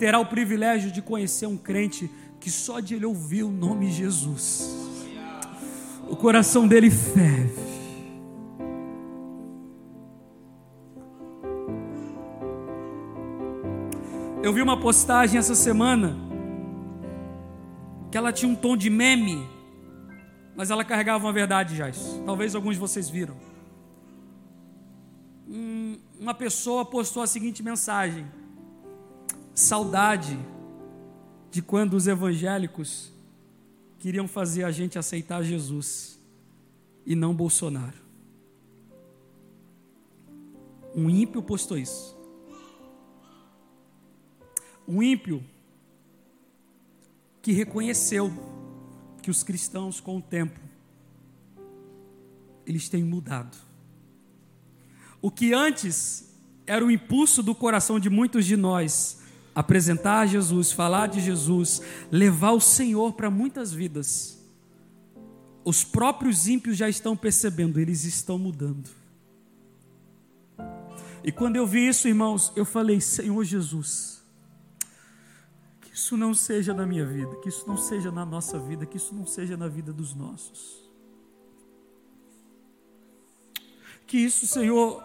terá 0.00 0.18
o 0.18 0.24
privilégio 0.24 0.90
de 0.90 1.02
conhecer 1.02 1.46
um 1.46 1.58
crente 1.58 2.10
que 2.40 2.50
só 2.50 2.80
de 2.80 2.94
ele 2.94 3.04
ouvir 3.04 3.42
o 3.42 3.50
nome 3.50 3.92
Jesus, 3.92 4.74
o 6.08 6.16
coração 6.16 6.66
dele 6.66 6.90
ferve? 6.90 7.70
Eu 14.42 14.54
vi 14.54 14.62
uma 14.62 14.80
postagem 14.80 15.38
essa 15.38 15.54
semana 15.54 16.16
que 18.10 18.16
ela 18.16 18.32
tinha 18.32 18.50
um 18.50 18.56
tom 18.56 18.74
de 18.74 18.88
meme, 18.88 19.46
mas 20.56 20.70
ela 20.70 20.82
carregava 20.82 21.26
uma 21.26 21.32
verdade, 21.32 21.76
já. 21.76 21.90
Talvez 22.24 22.54
alguns 22.54 22.74
de 22.74 22.80
vocês 22.80 23.10
viram 23.10 23.36
um, 25.50 25.98
uma 26.18 26.32
pessoa 26.32 26.84
postou 26.84 27.22
a 27.22 27.26
seguinte 27.26 27.62
mensagem: 27.62 28.24
saudade 29.54 30.38
de 31.50 31.60
quando 31.60 31.94
os 31.94 32.06
evangélicos 32.06 33.12
queriam 33.98 34.26
fazer 34.26 34.64
a 34.64 34.70
gente 34.70 34.98
aceitar 34.98 35.42
Jesus 35.42 36.18
e 37.04 37.14
não 37.14 37.34
Bolsonaro. 37.34 37.98
Um 40.94 41.08
ímpio 41.08 41.42
postou 41.42 41.76
isso. 41.76 42.16
Um 44.86 45.02
ímpio 45.02 45.44
que 47.42 47.52
reconheceu 47.52 48.30
que 49.22 49.30
os 49.30 49.42
cristãos, 49.42 50.00
com 50.00 50.16
o 50.18 50.22
tempo, 50.22 50.58
eles 52.66 52.88
têm 52.88 53.04
mudado. 53.04 53.56
O 55.22 55.30
que 55.30 55.52
antes 55.52 56.34
era 56.66 56.84
o 56.84 56.90
impulso 56.90 57.42
do 57.42 57.54
coração 57.54 58.00
de 58.00 58.08
muitos 58.08 58.46
de 58.46 58.56
nós, 58.56 59.19
apresentar 59.54 60.26
Jesus, 60.26 60.72
falar 60.72 61.08
de 61.08 61.20
Jesus, 61.20 61.82
levar 62.10 62.52
o 62.52 62.60
Senhor 62.60 63.12
para 63.12 63.30
muitas 63.30 63.72
vidas. 63.72 64.38
Os 65.64 65.84
próprios 65.84 66.48
ímpios 66.48 66.76
já 66.76 66.88
estão 66.88 67.16
percebendo, 67.16 67.78
eles 67.78 68.04
estão 68.04 68.38
mudando. 68.38 68.88
E 71.22 71.30
quando 71.30 71.56
eu 71.56 71.66
vi 71.66 71.86
isso, 71.88 72.08
irmãos, 72.08 72.52
eu 72.56 72.64
falei: 72.64 73.00
Senhor 73.00 73.44
Jesus, 73.44 74.22
que 75.82 75.94
isso 75.94 76.16
não 76.16 76.32
seja 76.32 76.72
na 76.72 76.86
minha 76.86 77.04
vida, 77.04 77.36
que 77.36 77.48
isso 77.48 77.64
não 77.66 77.76
seja 77.76 78.10
na 78.10 78.24
nossa 78.24 78.58
vida, 78.58 78.86
que 78.86 78.96
isso 78.96 79.14
não 79.14 79.26
seja 79.26 79.56
na 79.56 79.68
vida 79.68 79.92
dos 79.92 80.14
nossos. 80.14 80.80
Que 84.06 84.18
isso, 84.18 84.46
Senhor, 84.46 85.04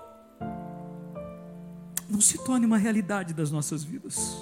não 2.10 2.22
se 2.22 2.38
torne 2.38 2.66
uma 2.66 2.78
realidade 2.78 3.34
das 3.34 3.52
nossas 3.52 3.84
vidas. 3.84 4.38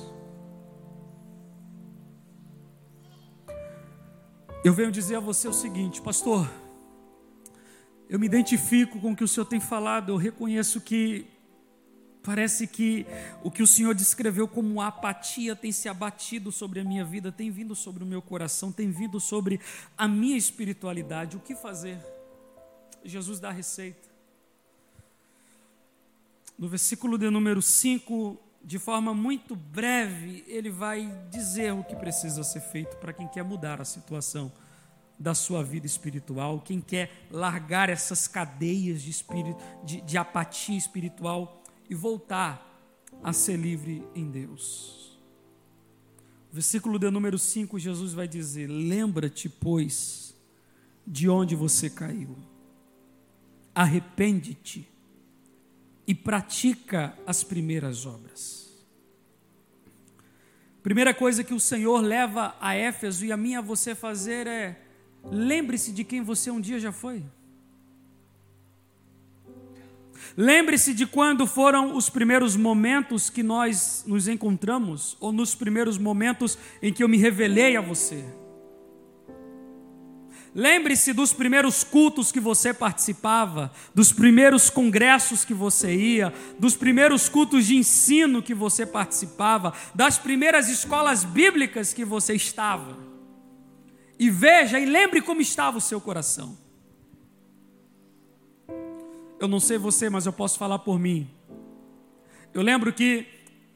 Eu 4.64 4.74
venho 4.74 4.92
dizer 4.92 5.16
a 5.16 5.20
você 5.20 5.48
o 5.48 5.54
seguinte, 5.54 6.02
pastor. 6.02 6.50
Eu 8.10 8.20
me 8.20 8.26
identifico 8.26 9.00
com 9.00 9.12
o 9.12 9.16
que 9.16 9.24
o 9.24 9.28
Senhor 9.28 9.46
tem 9.46 9.60
falado, 9.60 10.12
eu 10.12 10.18
reconheço 10.18 10.80
que 10.80 11.28
parece 12.22 12.68
que 12.68 13.06
o 13.44 13.52
que 13.52 13.64
o 13.64 13.68
Senhor 13.68 13.94
descreveu 13.94 14.48
como 14.48 14.82
apatia 14.82 15.56
tem 15.56 15.72
se 15.72 15.90
abatido 15.90 16.52
sobre 16.52 16.80
a 16.80 16.84
minha 16.84 17.04
vida, 17.04 17.32
tem 17.32 17.50
vindo 17.50 17.76
sobre 17.76 18.04
o 18.04 18.06
meu 18.08 18.22
coração, 18.22 18.72
tem 18.72 18.90
vindo 18.90 19.20
sobre 19.20 19.60
a 19.98 20.08
minha 20.08 20.38
espiritualidade. 20.38 21.36
O 21.36 21.40
que 21.40 21.56
fazer? 21.56 21.98
Jesus 23.04 23.40
dá 23.40 23.50
a 23.50 23.54
receita 23.54 24.13
no 26.58 26.68
versículo 26.68 27.18
de 27.18 27.30
número 27.30 27.62
5, 27.62 28.40
de 28.64 28.80
forma 28.80 29.14
muito 29.14 29.56
breve, 29.56 30.44
ele 30.48 30.70
vai 30.70 31.12
dizer 31.30 31.74
o 31.74 31.84
que 31.84 31.96
precisa 31.96 32.44
ser 32.44 32.62
feito 32.62 32.96
para 32.98 33.12
quem 33.12 33.28
quer 33.28 33.44
mudar 33.44 33.82
a 33.82 33.86
situação 33.86 34.52
da 35.20 35.34
sua 35.34 35.64
vida 35.64 35.86
espiritual, 35.86 36.62
quem 36.62 36.80
quer 36.80 37.28
largar 37.30 37.90
essas 37.90 38.28
cadeias 38.28 39.02
de, 39.02 39.12
espírito, 39.12 39.58
de, 39.84 40.02
de 40.02 40.18
apatia 40.18 40.78
espiritual 40.78 41.64
e 41.90 41.96
voltar 41.96 42.70
a 43.24 43.34
ser 43.34 43.58
livre 43.58 44.06
em 44.16 44.30
Deus. 44.30 45.20
Versículo 46.52 47.00
de 47.00 47.10
número 47.10 47.38
5, 47.38 47.80
Jesus 47.80 48.14
vai 48.14 48.28
dizer: 48.28 48.68
Lembra-te, 48.68 49.50
pois, 49.50 50.36
de 51.06 51.28
onde 51.28 51.56
você 51.56 51.90
caiu, 51.90 52.38
arrepende-te 53.74 54.93
e 56.06 56.14
pratica 56.14 57.18
as 57.26 57.44
primeiras 57.44 58.06
obras. 58.06 58.64
Primeira 60.82 61.14
coisa 61.14 61.44
que 61.44 61.54
o 61.54 61.60
Senhor 61.60 62.02
leva 62.02 62.56
a 62.60 62.76
Éfeso 62.76 63.26
e 63.26 63.32
a 63.32 63.38
mim 63.38 63.56
a 63.56 63.62
você 63.62 63.96
fazer 63.96 64.48
é 64.48 64.82
lembre-se 65.24 65.94
de 65.94 66.04
quem 66.04 66.22
você 66.22 66.52
um 66.52 66.60
dia 66.60 66.78
já 66.78 66.92
foi. 66.92 67.24
Lembre-se 70.36 70.94
de 70.94 71.06
quando 71.06 71.46
foram 71.46 71.96
os 71.96 72.10
primeiros 72.10 72.56
momentos 72.56 73.30
que 73.30 73.44
nós 73.44 74.04
nos 74.08 74.28
encontramos, 74.28 75.16
ou 75.20 75.32
nos 75.32 75.54
primeiros 75.54 75.98
momentos 75.98 76.58
em 76.82 76.92
que 76.92 77.04
eu 77.04 77.08
me 77.08 77.18
revelei 77.18 77.78
a 77.78 77.82
você. 77.82 78.26
Lembre-se 80.56 81.14
dos 81.14 81.34
primeiros 81.34 81.84
cultos 81.84 82.32
que 82.32 82.40
você 82.40 82.74
participava, 82.74 83.72
dos 83.94 84.12
primeiros 84.12 84.70
congressos 84.70 85.44
que 85.44 85.54
você 85.54 85.96
ia, 85.96 86.32
dos 86.60 86.76
primeiros 86.76 87.28
cultos 87.28 87.66
de 87.66 87.76
ensino 87.76 88.42
que 88.42 88.54
você 88.54 88.86
participava, 88.86 89.74
das 89.96 90.20
primeiras 90.20 90.70
escolas 90.70 91.24
bíblicas 91.24 91.92
que 91.92 92.06
você 92.06 92.36
estava. 92.36 92.96
E 94.20 94.30
veja 94.30 94.80
e 94.80 94.86
lembre 94.86 95.22
como 95.22 95.42
estava 95.42 95.80
o 95.80 95.82
seu 95.82 96.00
coração. 96.00 96.56
Eu 99.40 99.48
não 99.48 99.60
sei 99.60 99.80
você, 99.80 100.08
mas 100.08 100.28
eu 100.28 100.34
posso 100.34 100.60
falar 100.60 100.80
por 100.80 101.00
mim. 101.00 101.28
Eu 102.54 102.62
lembro 102.62 102.94
que 102.94 103.26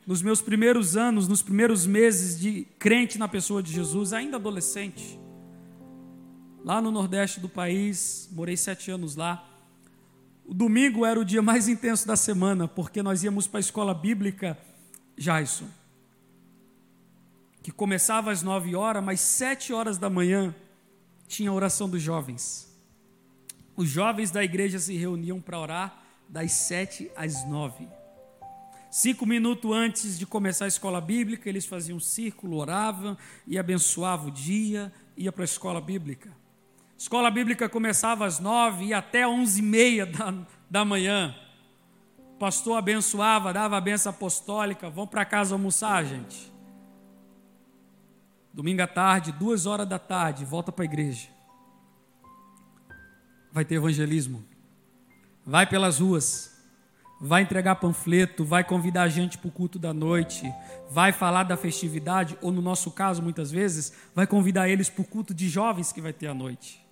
nos 0.06 0.22
meus 0.22 0.42
primeiros 0.42 0.96
anos, 0.96 1.28
nos 1.28 1.42
primeiros 1.42 1.88
meses 1.88 2.40
de 2.40 2.68
crente 2.78 3.18
na 3.18 3.28
pessoa 3.28 3.64
de 3.64 3.74
Jesus, 3.74 4.14
ainda 4.14 4.38
adolescente, 4.38 5.20
lá 6.68 6.82
no 6.82 6.92
nordeste 6.92 7.40
do 7.40 7.48
país, 7.48 8.28
morei 8.30 8.58
sete 8.58 8.92
anos 8.92 9.16
lá. 9.16 9.42
O 10.46 10.54
domingo 10.54 11.06
era 11.06 11.18
o 11.18 11.24
dia 11.24 11.42
mais 11.42 11.70
intenso 11.70 12.06
da 12.06 12.18
semana, 12.18 12.68
porque 12.68 13.02
nós 13.02 13.24
íamos 13.24 13.48
para 13.48 13.60
a 13.60 13.62
escola 13.62 13.94
bíblica 13.94 14.58
Jaison, 15.18 15.70
que 17.64 17.72
começava 17.72 18.34
às 18.34 18.44
nove 18.44 18.76
horas, 18.76 19.02
mas 19.02 19.22
sete 19.22 19.72
horas 19.72 19.98
da 19.98 20.10
manhã 20.10 20.54
tinha 21.26 21.50
a 21.50 21.54
oração 21.54 21.90
dos 21.90 22.02
jovens. 22.02 22.68
Os 23.74 23.88
jovens 23.88 24.30
da 24.30 24.44
igreja 24.44 24.78
se 24.78 24.94
reuniam 24.98 25.40
para 25.40 25.58
orar 25.58 26.04
das 26.28 26.52
sete 26.52 27.10
às 27.16 27.48
nove. 27.48 27.88
Cinco 28.92 29.26
minutos 29.26 29.72
antes 29.72 30.20
de 30.20 30.26
começar 30.26 30.66
a 30.66 30.68
escola 30.68 31.00
bíblica, 31.00 31.48
eles 31.48 31.66
faziam 31.66 31.96
um 31.96 32.02
círculo, 32.02 32.58
oravam 32.58 33.18
e 33.48 33.58
abençoavam 33.58 34.28
o 34.28 34.32
dia, 34.32 34.92
ia 35.16 35.32
para 35.32 35.44
a 35.44 35.46
escola 35.46 35.80
bíblica. 35.80 36.30
Escola 36.98 37.30
bíblica 37.30 37.70
começava 37.70 38.26
às 38.26 38.40
nove 38.40 38.86
e 38.86 38.94
até 38.94 39.28
onze 39.28 39.60
e 39.60 39.62
meia 39.62 40.06
da, 40.06 40.34
da 40.68 40.84
manhã. 40.84 41.36
O 42.18 42.38
pastor 42.40 42.78
abençoava, 42.78 43.54
dava 43.54 43.78
a 43.78 43.82
benção 43.82 44.10
apostólica. 44.10 44.90
Vão 44.90 45.06
para 45.06 45.24
casa 45.24 45.54
almoçar, 45.54 46.04
gente. 46.04 46.52
Domingo 48.52 48.82
à 48.82 48.88
tarde, 48.88 49.32
duas 49.32 49.68
horas 49.68 49.88
da 49.88 50.00
tarde, 50.00 50.44
volta 50.44 50.72
para 50.72 50.84
a 50.84 50.86
igreja. 50.86 51.28
Vai 53.52 53.64
ter 53.64 53.76
evangelismo. 53.76 54.44
Vai 55.46 55.68
pelas 55.68 56.00
ruas. 56.00 56.58
Vai 57.22 57.44
entregar 57.44 57.76
panfleto, 57.76 58.44
vai 58.44 58.64
convidar 58.64 59.04
a 59.04 59.10
gente 59.10 59.38
para 59.38 59.48
o 59.48 59.52
culto 59.52 59.80
da 59.80 59.92
noite, 59.92 60.44
vai 60.88 61.12
falar 61.12 61.46
da 61.46 61.58
festividade, 61.58 62.38
ou 62.44 62.52
no 62.52 62.62
nosso 62.62 62.92
caso, 62.92 63.24
muitas 63.24 63.50
vezes, 63.50 63.92
vai 64.14 64.28
convidar 64.28 64.70
eles 64.70 64.88
para 64.88 65.02
o 65.02 65.06
culto 65.06 65.34
de 65.34 65.50
jovens 65.50 65.92
que 65.92 66.00
vai 66.00 66.14
ter 66.14 66.28
à 66.28 66.34
noite. 66.36 66.87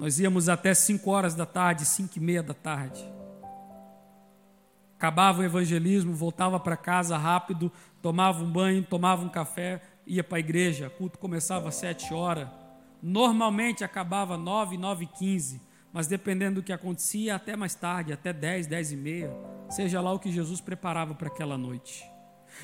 Nós 0.00 0.18
íamos 0.18 0.48
até 0.48 0.72
5 0.72 1.10
horas 1.10 1.34
da 1.34 1.44
tarde, 1.44 1.84
5 1.84 2.16
e 2.16 2.20
meia 2.20 2.42
da 2.42 2.54
tarde. 2.54 3.06
Acabava 4.96 5.42
o 5.42 5.44
evangelismo, 5.44 6.14
voltava 6.14 6.58
para 6.58 6.74
casa 6.74 7.18
rápido, 7.18 7.70
tomava 8.00 8.42
um 8.42 8.50
banho, 8.50 8.82
tomava 8.82 9.22
um 9.22 9.28
café, 9.28 9.82
ia 10.06 10.24
para 10.24 10.38
a 10.38 10.40
igreja. 10.40 10.86
O 10.86 10.90
culto 10.90 11.18
começava 11.18 11.68
às 11.68 11.74
7 11.74 12.14
horas. 12.14 12.48
Normalmente 13.02 13.84
acabava 13.84 14.38
9, 14.38 14.78
9 14.78 15.04
e 15.04 15.06
15 15.06 15.60
mas 15.92 16.06
dependendo 16.06 16.60
do 16.60 16.64
que 16.64 16.72
acontecia, 16.72 17.34
até 17.34 17.56
mais 17.56 17.74
tarde, 17.74 18.12
até 18.12 18.32
10, 18.32 18.68
10 18.68 18.92
e 18.92 18.96
meia, 18.96 19.36
seja 19.68 20.00
lá 20.00 20.12
o 20.12 20.20
que 20.20 20.30
Jesus 20.30 20.60
preparava 20.60 21.16
para 21.16 21.26
aquela 21.26 21.58
noite. 21.58 22.08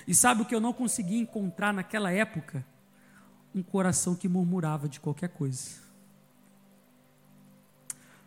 E 0.06 0.14
sabe 0.14 0.42
o 0.42 0.44
que 0.44 0.54
eu 0.54 0.60
não 0.60 0.72
conseguia 0.72 1.18
encontrar 1.18 1.74
naquela 1.74 2.12
época? 2.12 2.64
Um 3.52 3.64
coração 3.64 4.14
que 4.14 4.28
murmurava 4.28 4.88
de 4.88 5.00
qualquer 5.00 5.30
coisa. 5.30 5.85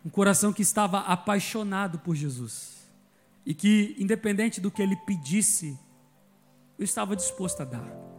Um 0.04 0.10
coração 0.10 0.52
que 0.52 0.62
estava 0.62 1.00
apaixonado 1.00 1.98
por 1.98 2.14
Jesus. 2.14 2.88
E 3.44 3.54
que, 3.54 3.94
independente 3.98 4.60
do 4.60 4.70
que 4.70 4.82
ele 4.82 4.96
pedisse, 4.96 5.78
eu 6.78 6.84
estava 6.84 7.16
disposto 7.16 7.60
a 7.60 7.64
dar. 7.64 8.10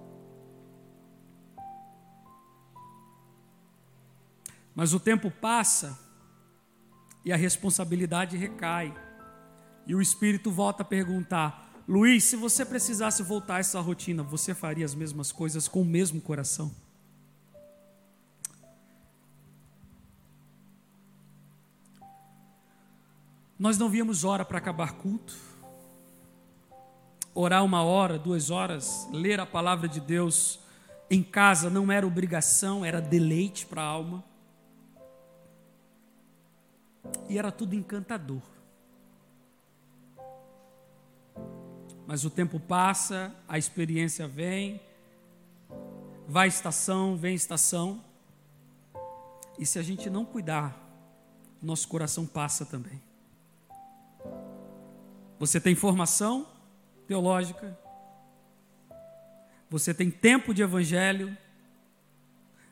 Mas 4.76 4.94
o 4.94 5.00
tempo 5.00 5.30
passa 5.30 6.00
e 7.26 7.32
a 7.32 7.36
responsabilidade 7.36 8.38
recai. 8.38 8.94
E 9.86 9.96
o 9.96 10.02
espírito 10.02 10.52
volta 10.52 10.84
a 10.84 10.86
perguntar: 10.86 11.72
Luiz, 11.88 12.24
se 12.24 12.36
você 12.36 12.65
precisasse 12.65 13.24
voltar 13.24 13.56
a 13.56 13.60
essa 13.60 13.80
rotina, 13.80 14.24
você 14.24 14.54
faria 14.54 14.86
as 14.86 14.96
mesmas 14.96 15.32
coisas 15.32 15.67
com 15.67 15.82
o 15.82 15.86
mesmo 15.86 16.22
coração? 16.22 16.74
Nós 23.62 23.78
não 23.78 23.89
víamos 23.89 24.24
hora 24.24 24.43
para 24.43 24.58
acabar 24.58 24.93
culto, 24.93 25.38
orar 27.32 27.63
uma 27.63 27.84
hora, 27.84 28.17
duas 28.17 28.50
horas, 28.50 29.08
ler 29.12 29.39
a 29.39 29.45
palavra 29.45 29.88
de 29.88 30.00
Deus 30.00 30.60
em 31.12 31.21
casa 31.21 31.69
não 31.69 31.91
era 31.91 32.08
obrigação, 32.08 32.84
era 32.84 33.00
deleite 33.00 33.67
para 33.67 33.84
a 33.84 33.86
alma 33.86 34.24
e 37.30 37.38
era 37.38 37.52
tudo 37.52 37.76
encantador. 37.76 38.41
Mas 42.08 42.26
o 42.26 42.32
tempo 42.32 42.60
passa, 42.60 43.32
a 43.47 43.60
experiência 43.60 44.28
vem, 44.28 44.82
vai 46.28 46.47
estação, 46.47 47.15
vem 47.15 47.36
estação, 47.36 48.04
e 49.60 49.67
se 49.67 49.78
a 49.78 49.84
gente 49.84 50.10
não 50.10 50.26
cuidar, 50.26 50.76
nosso 51.62 51.88
coração 51.88 52.26
passa 52.26 52.65
também. 52.65 53.11
Você 55.41 55.60
tem 55.60 55.73
formação 55.73 56.45
teológica, 57.08 57.75
você 59.67 59.91
tem 59.91 60.12
tempo 60.12 60.54
de 60.54 60.62
evangelho, 60.62 61.36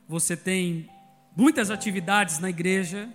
você 0.08 0.38
tem 0.38 0.88
muitas 1.36 1.72
atividades 1.72 2.38
na 2.38 2.48
igreja, 2.48 3.12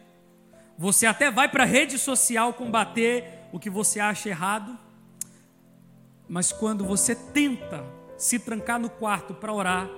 você 0.76 1.06
até 1.06 1.30
vai 1.30 1.48
para 1.48 1.62
a 1.62 1.66
rede 1.66 2.00
social 2.00 2.52
combater 2.54 3.44
o 3.52 3.60
que 3.60 3.70
você 3.70 4.00
acha 4.00 4.28
errado, 4.28 4.76
mas 6.28 6.50
quando 6.50 6.84
você 6.84 7.14
tenta 7.14 7.86
se 8.18 8.40
trancar 8.40 8.80
no 8.80 8.90
quarto 8.90 9.34
para 9.34 9.52
orar, 9.52 9.88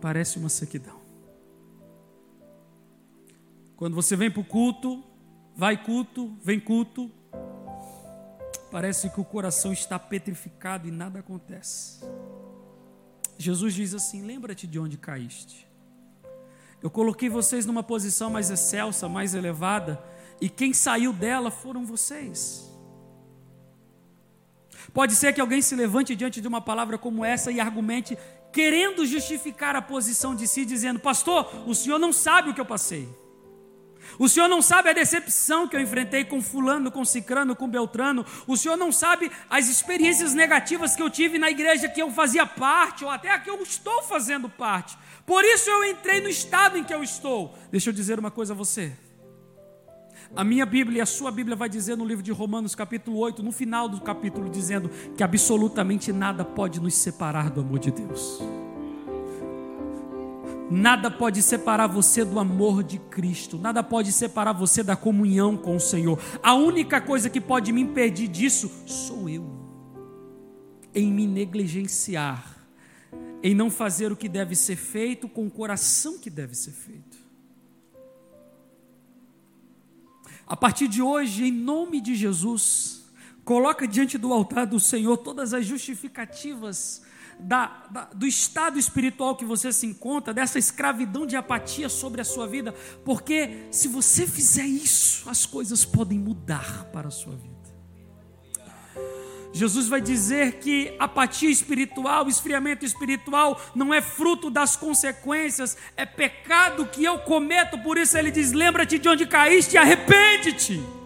parece 0.00 0.40
uma 0.40 0.48
sequidão. 0.48 1.00
Quando 3.76 3.94
você 3.94 4.16
vem 4.16 4.28
para 4.28 4.40
o 4.40 4.44
culto, 4.44 5.04
vai 5.54 5.80
culto, 5.80 6.36
vem 6.42 6.58
culto, 6.58 7.08
parece 8.70 9.10
que 9.10 9.20
o 9.20 9.24
coração 9.24 9.72
está 9.72 9.98
petrificado 9.98 10.86
e 10.86 10.90
nada 10.90 11.18
acontece. 11.18 12.00
Jesus 13.36 13.74
diz 13.74 13.94
assim: 13.94 14.22
lembra-te 14.22 14.66
de 14.66 14.78
onde 14.78 14.96
caíste. 14.96 15.68
Eu 16.82 16.90
coloquei 16.90 17.28
vocês 17.28 17.66
numa 17.66 17.82
posição 17.82 18.30
mais 18.30 18.50
excelsa, 18.50 19.08
mais 19.08 19.34
elevada, 19.34 20.02
e 20.40 20.48
quem 20.48 20.72
saiu 20.72 21.12
dela 21.12 21.50
foram 21.50 21.84
vocês. 21.84 22.70
Pode 24.92 25.14
ser 25.14 25.32
que 25.32 25.40
alguém 25.40 25.60
se 25.60 25.76
levante 25.76 26.16
diante 26.16 26.40
de 26.40 26.48
uma 26.48 26.60
palavra 26.60 26.96
como 26.96 27.24
essa 27.24 27.52
e 27.52 27.60
argumente, 27.60 28.16
querendo 28.52 29.06
justificar 29.06 29.76
a 29.76 29.82
posição 29.82 30.34
de 30.34 30.46
si, 30.46 30.64
dizendo: 30.64 30.98
Pastor, 30.98 31.68
o 31.68 31.74
senhor 31.74 31.98
não 31.98 32.12
sabe 32.12 32.50
o 32.50 32.54
que 32.54 32.60
eu 32.60 32.66
passei. 32.66 33.08
O 34.18 34.28
senhor 34.28 34.48
não 34.48 34.60
sabe 34.60 34.90
a 34.90 34.92
decepção 34.92 35.66
que 35.66 35.76
eu 35.76 35.80
enfrentei 35.80 36.24
com 36.24 36.42
Fulano, 36.42 36.90
com 36.90 37.04
Cicrano, 37.04 37.56
com 37.56 37.68
Beltrano. 37.68 38.24
O 38.46 38.56
senhor 38.56 38.76
não 38.76 38.92
sabe 38.92 39.30
as 39.48 39.68
experiências 39.68 40.34
negativas 40.34 40.96
que 40.96 41.02
eu 41.02 41.10
tive 41.10 41.38
na 41.38 41.50
igreja 41.50 41.88
que 41.88 42.02
eu 42.02 42.10
fazia 42.10 42.46
parte, 42.46 43.04
ou 43.04 43.10
até 43.10 43.30
a 43.30 43.38
que 43.38 43.50
eu 43.50 43.62
estou 43.62 44.02
fazendo 44.02 44.48
parte. 44.48 44.96
Por 45.24 45.44
isso 45.44 45.70
eu 45.70 45.84
entrei 45.84 46.20
no 46.20 46.28
estado 46.28 46.76
em 46.76 46.84
que 46.84 46.94
eu 46.94 47.02
estou. 47.02 47.56
Deixa 47.70 47.90
eu 47.90 47.94
dizer 47.94 48.18
uma 48.18 48.30
coisa 48.30 48.52
a 48.52 48.56
você. 48.56 48.92
A 50.34 50.44
minha 50.44 50.64
Bíblia 50.64 50.98
e 50.98 51.00
a 51.00 51.06
sua 51.06 51.32
Bíblia 51.32 51.56
vai 51.56 51.68
dizer 51.68 51.96
no 51.96 52.04
livro 52.04 52.22
de 52.22 52.30
Romanos, 52.30 52.74
capítulo 52.74 53.18
8, 53.18 53.42
no 53.42 53.50
final 53.50 53.88
do 53.88 54.00
capítulo, 54.00 54.48
dizendo 54.48 54.88
que 55.16 55.24
absolutamente 55.24 56.12
nada 56.12 56.44
pode 56.44 56.80
nos 56.80 56.94
separar 56.94 57.50
do 57.50 57.60
amor 57.60 57.80
de 57.80 57.90
Deus. 57.90 58.40
Nada 60.70 61.10
pode 61.10 61.42
separar 61.42 61.88
você 61.88 62.24
do 62.24 62.38
amor 62.38 62.84
de 62.84 62.98
Cristo, 62.98 63.58
nada 63.58 63.82
pode 63.82 64.12
separar 64.12 64.52
você 64.52 64.82
da 64.82 64.94
comunhão 64.94 65.56
com 65.56 65.74
o 65.74 65.80
Senhor. 65.80 66.18
A 66.42 66.54
única 66.54 67.00
coisa 67.00 67.28
que 67.28 67.40
pode 67.40 67.72
me 67.72 67.80
impedir 67.80 68.28
disso 68.28 68.70
sou 68.86 69.28
eu, 69.28 69.44
em 70.94 71.12
me 71.12 71.26
negligenciar 71.26 72.60
em 73.42 73.54
não 73.54 73.70
fazer 73.70 74.12
o 74.12 74.16
que 74.16 74.28
deve 74.28 74.54
ser 74.54 74.76
feito 74.76 75.28
com 75.28 75.46
o 75.46 75.50
coração 75.50 76.18
que 76.18 76.28
deve 76.28 76.54
ser 76.54 76.72
feito. 76.72 77.18
A 80.46 80.56
partir 80.56 80.88
de 80.88 81.00
hoje, 81.00 81.44
em 81.44 81.52
nome 81.52 82.00
de 82.00 82.14
Jesus, 82.14 83.08
coloca 83.44 83.86
diante 83.86 84.18
do 84.18 84.32
altar 84.32 84.66
do 84.66 84.80
Senhor 84.80 85.16
todas 85.16 85.54
as 85.54 85.64
justificativas 85.64 87.02
da, 87.42 87.86
da, 87.90 88.04
do 88.14 88.26
estado 88.26 88.78
espiritual 88.78 89.36
que 89.36 89.44
você 89.44 89.72
se 89.72 89.86
encontra, 89.86 90.32
dessa 90.32 90.58
escravidão 90.58 91.26
de 91.26 91.36
apatia 91.36 91.88
sobre 91.88 92.20
a 92.20 92.24
sua 92.24 92.46
vida, 92.46 92.72
porque 93.04 93.66
se 93.70 93.88
você 93.88 94.26
fizer 94.26 94.66
isso, 94.66 95.28
as 95.28 95.46
coisas 95.46 95.84
podem 95.84 96.18
mudar 96.18 96.84
para 96.92 97.08
a 97.08 97.10
sua 97.10 97.34
vida. 97.34 97.60
Jesus 99.52 99.88
vai 99.88 100.00
dizer 100.00 100.60
que 100.60 100.94
apatia 100.98 101.50
espiritual, 101.50 102.28
esfriamento 102.28 102.84
espiritual 102.84 103.60
não 103.74 103.92
é 103.92 104.00
fruto 104.00 104.48
das 104.48 104.76
consequências, 104.76 105.76
é 105.96 106.06
pecado 106.06 106.86
que 106.86 107.04
eu 107.04 107.18
cometo, 107.18 107.76
por 107.78 107.98
isso 107.98 108.16
ele 108.16 108.30
diz: 108.30 108.52
lembra-te 108.52 108.98
de 108.98 109.08
onde 109.08 109.26
caíste 109.26 109.74
e 109.74 109.78
arrepende-te. 109.78 110.99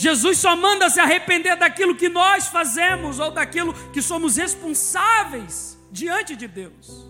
Jesus 0.00 0.38
só 0.38 0.56
manda 0.56 0.88
se 0.88 0.98
arrepender 0.98 1.56
daquilo 1.56 1.94
que 1.94 2.08
nós 2.08 2.46
fazemos 2.46 3.18
ou 3.18 3.30
daquilo 3.30 3.74
que 3.92 4.00
somos 4.00 4.38
responsáveis 4.38 5.78
diante 5.92 6.34
de 6.34 6.48
Deus. 6.48 7.06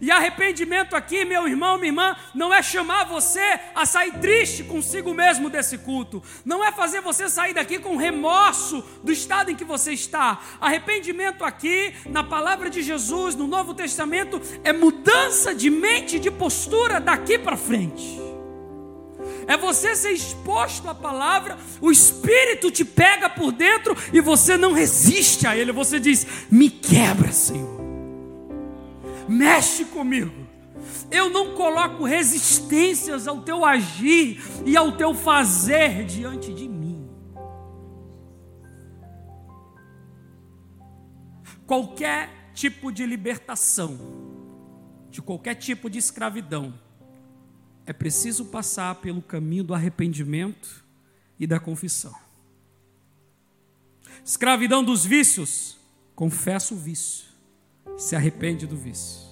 E 0.00 0.12
arrependimento 0.12 0.94
aqui, 0.94 1.24
meu 1.24 1.48
irmão, 1.48 1.76
minha 1.76 1.88
irmã, 1.88 2.16
não 2.32 2.54
é 2.54 2.62
chamar 2.62 3.02
você 3.06 3.42
a 3.74 3.84
sair 3.84 4.12
triste 4.20 4.62
consigo 4.62 5.12
mesmo 5.12 5.50
desse 5.50 5.78
culto, 5.78 6.22
não 6.44 6.64
é 6.64 6.70
fazer 6.70 7.00
você 7.00 7.28
sair 7.28 7.52
daqui 7.52 7.80
com 7.80 7.96
remorso 7.96 8.84
do 9.02 9.10
estado 9.10 9.50
em 9.50 9.56
que 9.56 9.64
você 9.64 9.92
está. 9.94 10.40
Arrependimento 10.60 11.44
aqui, 11.44 11.96
na 12.06 12.22
palavra 12.22 12.70
de 12.70 12.80
Jesus, 12.80 13.34
no 13.34 13.48
Novo 13.48 13.74
Testamento, 13.74 14.40
é 14.62 14.72
mudança 14.72 15.52
de 15.52 15.68
mente, 15.68 16.20
de 16.20 16.30
postura 16.30 17.00
daqui 17.00 17.36
para 17.36 17.56
frente. 17.56 18.27
É 19.48 19.56
você 19.56 19.96
ser 19.96 20.12
exposto 20.12 20.88
à 20.88 20.94
palavra, 20.94 21.58
o 21.80 21.90
Espírito 21.90 22.70
te 22.70 22.84
pega 22.84 23.28
por 23.28 23.50
dentro 23.50 23.96
e 24.12 24.20
você 24.20 24.56
não 24.56 24.72
resiste 24.72 25.46
a 25.46 25.56
ele, 25.56 25.72
você 25.72 25.98
diz: 25.98 26.24
Me 26.50 26.70
quebra, 26.70 27.32
Senhor 27.32 27.78
mexe 29.28 29.84
comigo. 29.84 30.48
Eu 31.10 31.28
não 31.28 31.54
coloco 31.54 32.04
resistências 32.04 33.28
ao 33.28 33.42
teu 33.42 33.64
agir 33.64 34.42
e 34.64 34.76
ao 34.76 34.92
teu 34.92 35.14
fazer 35.14 36.04
diante 36.04 36.52
de 36.52 36.66
mim. 36.66 36.78
qualquer 41.66 42.50
tipo 42.54 42.90
de 42.90 43.04
libertação, 43.04 43.98
de 45.10 45.20
qualquer 45.20 45.54
tipo 45.54 45.90
de 45.90 45.98
escravidão, 45.98 46.72
é 47.88 47.92
preciso 47.94 48.44
passar 48.44 48.96
pelo 48.96 49.22
caminho 49.22 49.64
do 49.64 49.72
arrependimento 49.72 50.84
e 51.40 51.46
da 51.46 51.58
confissão. 51.58 52.14
Escravidão 54.22 54.84
dos 54.84 55.06
vícios, 55.06 55.78
confessa 56.14 56.74
o 56.74 56.76
vício, 56.76 57.24
se 57.96 58.14
arrepende 58.14 58.66
do 58.66 58.76
vício. 58.76 59.26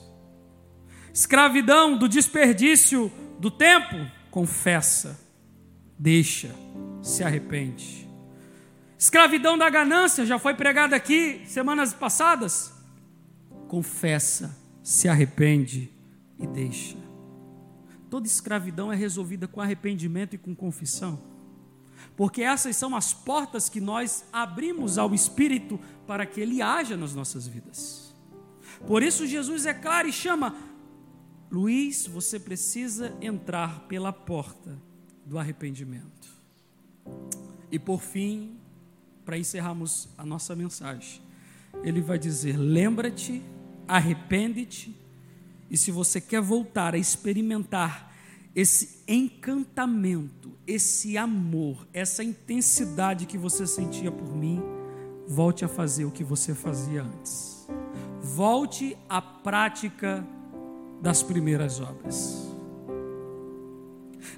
Escravidão 1.13 1.99
do 1.99 2.09
desperdício 2.09 3.13
do 3.39 3.51
tempo, 3.51 4.11
confessa, 4.31 5.21
deixa, 5.99 6.55
se 7.03 7.23
arrepende. 7.23 8.09
Escravidão 8.99 9.59
da 9.59 9.69
ganância, 9.69 10.25
já 10.25 10.39
foi 10.39 10.55
pregada 10.55 10.97
aqui 10.97 11.43
semanas 11.45 11.93
passadas. 11.93 12.73
Confessa, 13.69 14.57
se 14.83 15.11
arrepende 15.11 15.91
e 16.39 16.47
deixa. 16.47 17.06
Toda 18.09 18.27
escravidão 18.27 18.93
é 18.93 18.97
resolvida 18.97 19.49
com 19.49 19.61
arrependimento 19.61 20.35
e 20.35 20.39
com 20.39 20.55
confissão. 20.55 21.21
Porque 22.17 22.43
essas 22.43 22.77
são 22.77 22.95
as 22.95 23.13
portas 23.13 23.69
que 23.69 23.81
nós 23.81 24.25
abrimos 24.33 24.99
ao 24.99 25.15
Espírito 25.15 25.79
para 26.07 26.25
que 26.25 26.41
ele 26.41 26.63
haja 26.63 26.97
nas 26.97 27.15
nossas 27.15 27.47
vidas. 27.47 28.15
Por 28.87 29.03
isso 29.03 29.27
Jesus 29.27 29.67
é 29.67 29.75
claro 29.75 30.09
e 30.09 30.13
chama: 30.13 30.55
Luiz, 31.51 32.07
você 32.07 32.39
precisa 32.39 33.17
entrar 33.21 33.81
pela 33.89 34.13
porta 34.13 34.81
do 35.25 35.39
arrependimento. 35.39 36.29
E 37.71 37.79
por 37.79 38.01
fim, 38.01 38.57
para 39.25 39.39
encerrarmos 39.39 40.09
a 40.17 40.25
nossa 40.25 40.55
mensagem, 40.55 41.21
ele 41.83 42.01
vai 42.01 42.19
dizer: 42.19 42.57
lembra-te, 42.57 43.43
arrepende-te 43.89 45.06
e 45.71 45.77
se 45.77 45.91
você 45.91 46.21
quer 46.21 46.41
voltar 46.41 46.95
a 46.95 46.99
experimentar 46.99 48.13
esse 48.55 49.03
encantamento, 49.07 50.53
esse 50.67 51.19
amor, 51.19 51.87
essa 51.93 52.25
intensidade 52.25 53.27
que 53.27 53.37
você 53.37 53.67
sentia 53.67 54.11
por 54.11 54.35
mim, 54.35 54.63
volte 55.29 55.65
a 55.65 55.69
fazer 55.69 56.05
o 56.05 56.11
que 56.11 56.25
você 56.25 56.55
fazia 56.55 57.03
antes. 57.03 57.69
Volte 58.23 58.97
à 59.09 59.21
prática 59.21 60.27
das 61.03 61.23
primeiras 61.23 61.81
obras. 61.81 62.51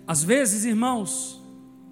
Às 0.07 0.25
vezes, 0.25 0.65
irmãos, 0.65 1.41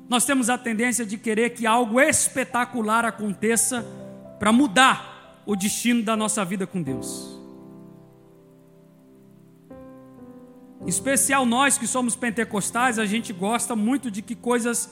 nós 0.09 0.25
temos 0.25 0.51
a 0.51 0.59
tendência 0.59 1.05
de 1.05 1.17
querer 1.17 1.51
que 1.51 1.67
algo 1.67 2.01
espetacular 2.01 3.05
aconteça 3.05 3.87
para 4.39 4.53
mudar 4.53 5.43
o 5.47 5.55
destino 5.55 6.03
da 6.03 6.17
nossa 6.17 6.45
vida 6.45 6.67
com 6.67 6.83
Deus. 6.83 7.36
Especial 10.87 11.45
nós 11.45 11.77
que 11.77 11.87
somos 11.87 12.15
pentecostais, 12.15 12.99
a 12.99 13.07
gente 13.07 13.33
gosta 13.33 13.75
muito 13.75 14.11
de 14.11 14.23
que 14.23 14.35
coisas 14.35 14.91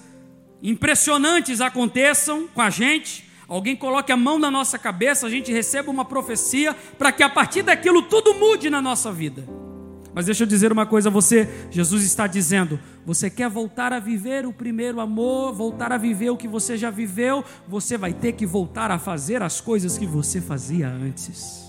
impressionantes 0.63 1.61
aconteçam 1.61 2.49
com 2.49 2.61
a 2.61 2.71
gente. 2.71 3.29
Alguém 3.47 3.77
coloque 3.77 4.11
a 4.11 4.17
mão 4.17 4.39
na 4.39 4.51
nossa 4.51 4.79
cabeça, 4.79 5.27
a 5.27 5.31
gente 5.31 5.53
receba 5.53 5.91
uma 5.91 6.05
profecia 6.05 6.75
para 6.99 7.13
que 7.13 7.23
a 7.23 7.29
partir 7.29 7.63
daquilo 7.63 8.03
tudo 8.03 8.35
mude 8.35 8.71
na 8.71 8.81
nossa 8.81 9.13
vida. 9.13 9.47
Mas 10.15 10.27
deixa 10.27 10.45
eu 10.45 10.47
dizer 10.47 10.71
uma 10.71 10.87
coisa 10.87 11.09
a 11.09 11.13
você, 11.13 11.49
Jesus 11.71 12.05
está 12.05 12.27
dizendo: 12.27 12.79
você 13.05 13.29
quer 13.29 13.51
voltar 13.51 13.93
a 13.93 13.99
viver 13.99 14.47
o 14.47 14.53
primeiro 14.53 15.01
amor, 15.01 15.53
voltar 15.53 15.93
a 15.93 15.99
viver 15.99 16.31
o 16.31 16.37
que 16.37 16.47
você 16.47 16.79
já 16.79 16.91
viveu, 16.91 17.45
você 17.69 17.99
vai 17.99 18.13
ter 18.15 18.33
que 18.33 18.47
voltar 18.47 18.91
a 18.91 18.99
fazer 18.99 19.43
as 19.43 19.61
coisas 19.61 19.99
que 19.99 20.07
você 20.07 20.41
fazia 20.41 20.89
antes. 20.89 21.64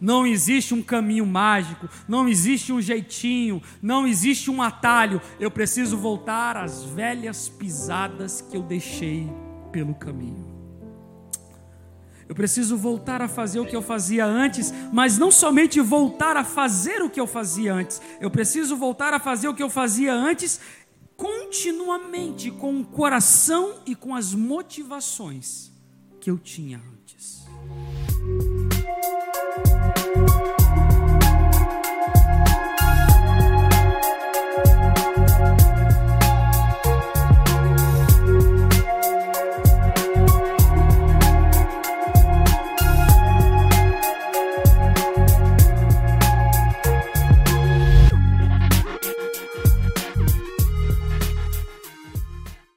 Não 0.00 0.26
existe 0.26 0.74
um 0.74 0.82
caminho 0.82 1.26
mágico, 1.26 1.88
não 2.06 2.28
existe 2.28 2.72
um 2.72 2.80
jeitinho, 2.80 3.62
não 3.80 4.06
existe 4.06 4.50
um 4.50 4.62
atalho. 4.62 5.20
Eu 5.40 5.50
preciso 5.50 5.96
voltar 5.96 6.56
às 6.56 6.84
velhas 6.84 7.48
pisadas 7.48 8.40
que 8.40 8.56
eu 8.56 8.62
deixei 8.62 9.28
pelo 9.72 9.94
caminho. 9.94 10.56
Eu 12.28 12.34
preciso 12.34 12.76
voltar 12.76 13.22
a 13.22 13.28
fazer 13.28 13.60
o 13.60 13.66
que 13.66 13.76
eu 13.76 13.82
fazia 13.82 14.26
antes, 14.26 14.72
mas 14.92 15.16
não 15.16 15.30
somente 15.30 15.80
voltar 15.80 16.36
a 16.36 16.42
fazer 16.42 17.00
o 17.00 17.08
que 17.08 17.20
eu 17.20 17.26
fazia 17.26 17.72
antes, 17.72 18.02
eu 18.20 18.30
preciso 18.30 18.76
voltar 18.76 19.14
a 19.14 19.20
fazer 19.20 19.46
o 19.48 19.54
que 19.54 19.62
eu 19.62 19.70
fazia 19.70 20.12
antes 20.12 20.60
continuamente, 21.16 22.50
com 22.50 22.80
o 22.80 22.84
coração 22.84 23.80
e 23.86 23.94
com 23.94 24.14
as 24.14 24.34
motivações 24.34 25.72
que 26.20 26.30
eu 26.30 26.36
tinha 26.36 26.78
antes. 26.78 26.95